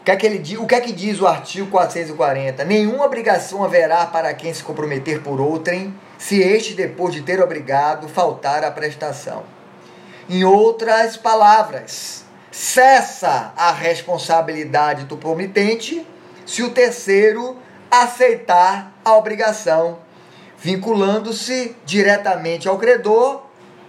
O 0.00 0.04
que, 0.04 0.10
é 0.10 0.16
que 0.16 0.26
ele, 0.26 0.56
o 0.56 0.66
que 0.66 0.74
é 0.74 0.80
que 0.80 0.92
diz 0.92 1.20
o 1.20 1.28
artigo 1.28 1.70
440? 1.70 2.64
Nenhuma 2.64 3.04
obrigação 3.04 3.62
haverá 3.62 4.04
para 4.04 4.34
quem 4.34 4.52
se 4.52 4.64
comprometer 4.64 5.22
por 5.22 5.40
outrem, 5.40 5.94
se 6.18 6.40
este, 6.40 6.74
depois 6.74 7.14
de 7.14 7.22
ter 7.22 7.40
obrigado, 7.40 8.08
faltar 8.08 8.64
à 8.64 8.70
prestação. 8.72 9.44
Em 10.28 10.42
outras 10.42 11.16
palavras, 11.16 12.24
cessa 12.50 13.52
a 13.56 13.70
responsabilidade 13.70 15.04
do 15.04 15.16
promitente 15.16 16.04
se 16.44 16.64
o 16.64 16.70
terceiro 16.70 17.56
aceitar 17.88 18.92
a 19.10 19.16
obrigação, 19.16 19.98
vinculando-se 20.58 21.76
diretamente 21.84 22.68
ao 22.68 22.78
credor 22.78 23.42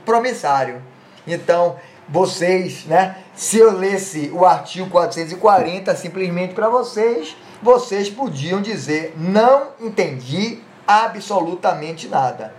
promissário. 0.06 0.82
Então, 1.28 1.76
vocês, 2.10 2.86
né? 2.86 3.18
Se 3.36 3.58
eu 3.58 3.72
lesse 3.72 4.30
o 4.34 4.46
artigo 4.46 4.90
440 4.90 5.96
simplesmente 5.96 6.54
para 6.54 6.68
vocês, 6.68 7.36
vocês 7.62 8.10
podiam 8.10 8.62
dizer: 8.62 9.14
não 9.18 9.70
entendi 9.80 10.60
absolutamente 10.86 12.08
nada. 12.08 12.54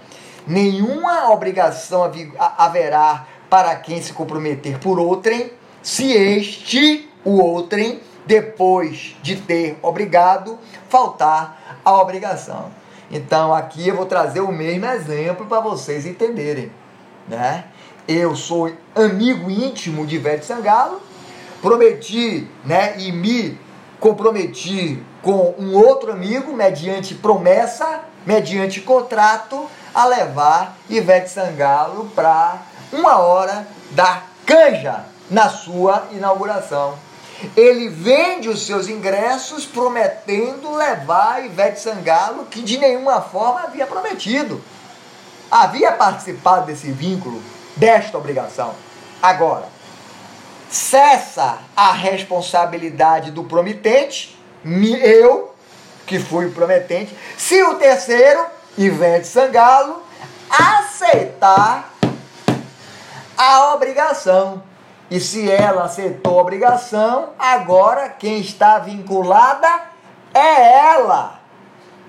Nenhuma 0.47 1.31
obrigação 1.31 2.11
haverá 2.57 3.27
para 3.51 3.77
quem 3.77 4.01
se 4.01 4.13
comprometer 4.13 4.79
por 4.79 4.99
outrem, 4.99 5.53
se 5.83 6.13
este, 6.13 7.09
o 7.25 7.39
outrem, 7.41 8.01
depois 8.27 9.17
de 9.23 9.37
ter 9.37 9.79
obrigado, 9.83 10.59
faltar 10.89 11.81
a 11.85 12.01
obrigação. 12.01 12.71
Então 13.11 13.53
aqui 13.53 13.89
eu 13.89 13.97
vou 13.97 14.07
trazer 14.07 14.41
o 14.41 14.51
mesmo 14.51 14.87
exemplo 14.87 15.47
para 15.47 15.61
vocês 15.61 16.07
entenderem, 16.07 16.73
né? 17.29 17.65
Eu 18.09 18.35
sou 18.35 18.73
amigo 18.95 19.51
íntimo 19.51 20.07
de 20.07 20.17
Ivete 20.17 20.45
Sangalo, 20.45 21.01
prometi, 21.61 22.49
né, 22.65 22.95
e 22.99 23.13
me 23.13 23.59
comprometi 24.01 25.01
com 25.23 25.55
um 25.57 25.77
outro 25.77 26.11
amigo 26.11 26.53
mediante 26.53 27.15
promessa, 27.15 28.01
mediante 28.27 28.81
contrato, 28.81 29.69
a 29.95 30.05
levar 30.07 30.77
Ivete 30.91 31.31
Sangalo 31.31 32.11
para 32.15 32.61
uma 32.93 33.19
hora 33.19 33.69
da 33.93 34.23
canja 34.45 35.05
na 35.31 35.49
sua 35.49 36.09
inauguração. 36.11 36.95
Ele 37.57 37.89
vende 37.89 38.49
os 38.49 38.67
seus 38.67 38.89
ingressos 38.89 39.67
prometendo 39.67 40.75
levar 40.75 41.45
Ivete 41.45 41.81
Sangalo, 41.81 42.47
que 42.47 42.63
de 42.63 42.79
nenhuma 42.79 43.21
forma 43.21 43.63
havia 43.63 43.87
prometido. 43.87 44.63
Havia 45.51 45.93
participado 45.93 46.67
desse 46.67 46.91
vínculo, 46.91 47.43
desta 47.77 48.17
obrigação. 48.17 48.75
Agora, 49.23 49.69
cessa 50.71 51.59
a 51.77 51.93
responsabilidade 51.93 53.31
do 53.31 53.45
prometente, 53.45 54.39
eu, 54.65 55.55
que 56.07 56.19
fui 56.19 56.51
prometente, 56.51 57.17
se 57.37 57.63
o 57.63 57.75
terceiro, 57.75 58.45
Ivete 58.79 59.27
Sangalo, 59.27 60.03
aceitar 60.49 61.93
a 63.37 63.75
obrigação. 63.75 64.63
E 65.13 65.21
se 65.21 65.51
ela 65.51 65.85
aceitou 65.85 66.39
a 66.39 66.41
obrigação, 66.41 67.35
agora 67.39 68.09
quem 68.09 68.41
está 68.41 68.79
vinculada 68.79 69.69
é 70.33 70.95
ela. 70.95 71.39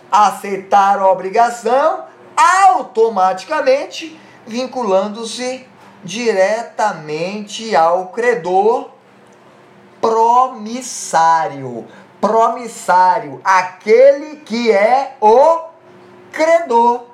Aceitar 0.09 0.99
a 0.99 1.11
obrigação 1.11 2.05
automaticamente 2.33 4.17
vinculando-se 4.47 5.67
diretamente 6.01 7.75
ao 7.75 8.07
credor 8.07 8.91
promissário. 9.99 11.85
Promissário, 12.21 13.41
aquele 13.43 14.37
que 14.37 14.71
é 14.71 15.17
o 15.19 15.59
credor 16.31 17.07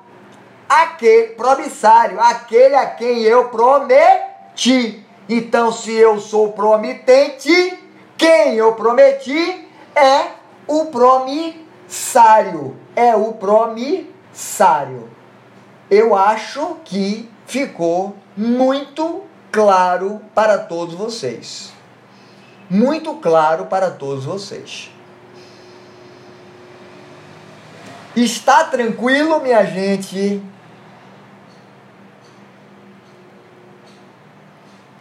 aquele 0.68 1.34
promissário, 1.34 2.20
aquele 2.20 2.76
a 2.76 2.86
quem 2.86 3.22
eu 3.22 3.48
prometi. 3.48 5.04
Então, 5.32 5.70
se 5.70 5.92
eu 5.92 6.18
sou 6.18 6.52
prometente, 6.52 7.78
quem 8.18 8.56
eu 8.56 8.72
prometi 8.72 9.64
é 9.94 10.32
o 10.66 10.86
promissário. 10.86 12.76
É 12.96 13.14
o 13.14 13.34
promissário. 13.34 15.08
Eu 15.88 16.16
acho 16.16 16.78
que 16.84 17.30
ficou 17.46 18.16
muito 18.36 19.22
claro 19.52 20.20
para 20.34 20.58
todos 20.58 20.96
vocês. 20.96 21.72
Muito 22.68 23.14
claro 23.14 23.66
para 23.66 23.88
todos 23.88 24.24
vocês. 24.24 24.90
Está 28.16 28.64
tranquilo, 28.64 29.38
minha 29.38 29.64
gente? 29.64 30.42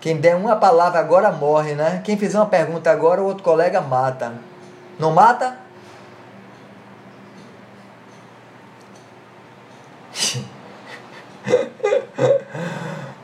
Quem 0.01 0.17
der 0.17 0.35
uma 0.35 0.55
palavra 0.55 0.99
agora 0.99 1.31
morre, 1.31 1.75
né? 1.75 2.01
Quem 2.03 2.17
fizer 2.17 2.37
uma 2.37 2.45
pergunta 2.45 2.89
agora, 2.89 3.21
o 3.21 3.25
outro 3.25 3.43
colega 3.43 3.81
mata. 3.81 4.33
Não 4.97 5.11
mata? 5.11 5.57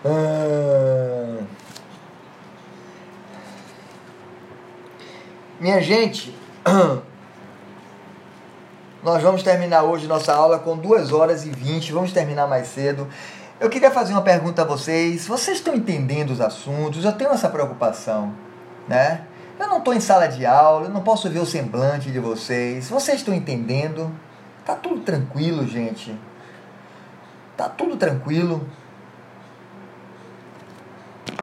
Ah. 0.08 1.40
Minha 5.60 5.82
gente, 5.82 6.38
nós 9.02 9.24
vamos 9.24 9.42
terminar 9.42 9.82
hoje 9.82 10.06
nossa 10.06 10.32
aula 10.32 10.60
com 10.60 10.78
2 10.78 11.12
horas 11.12 11.44
e 11.44 11.50
20, 11.50 11.92
vamos 11.92 12.14
terminar 12.14 12.46
mais 12.46 12.68
cedo. 12.68 13.08
Eu 13.58 13.70
queria 13.70 13.90
fazer 13.90 14.12
uma 14.12 14.22
pergunta 14.22 14.64
a 14.64 14.66
vocês. 14.66 15.28
Vocês 15.28 15.58
estão 15.58 15.74
entendendo 15.74 16.32
os 16.32 16.42
assuntos? 16.42 17.06
Eu 17.06 17.14
tenho 17.14 17.32
essa 17.32 17.48
preocupação, 17.48 18.34
né? 18.86 19.22
Eu 19.58 19.68
não 19.68 19.78
estou 19.78 19.94
em 19.94 20.02
sala 20.02 20.28
de 20.28 20.46
aula, 20.46 20.88
eu 20.88 20.90
não 20.90 21.02
posso 21.02 21.30
ver 21.30 21.40
o 21.40 21.46
semblante 21.46 22.12
de 22.12 22.20
vocês. 22.20 22.90
Vocês 22.90 23.20
estão 23.20 23.34
entendendo? 23.34 24.12
Tá 24.66 24.76
tudo 24.76 25.00
tranquilo, 25.00 25.66
gente. 25.66 26.14
Tá 27.56 27.70
tudo 27.70 27.96
tranquilo. 27.96 28.68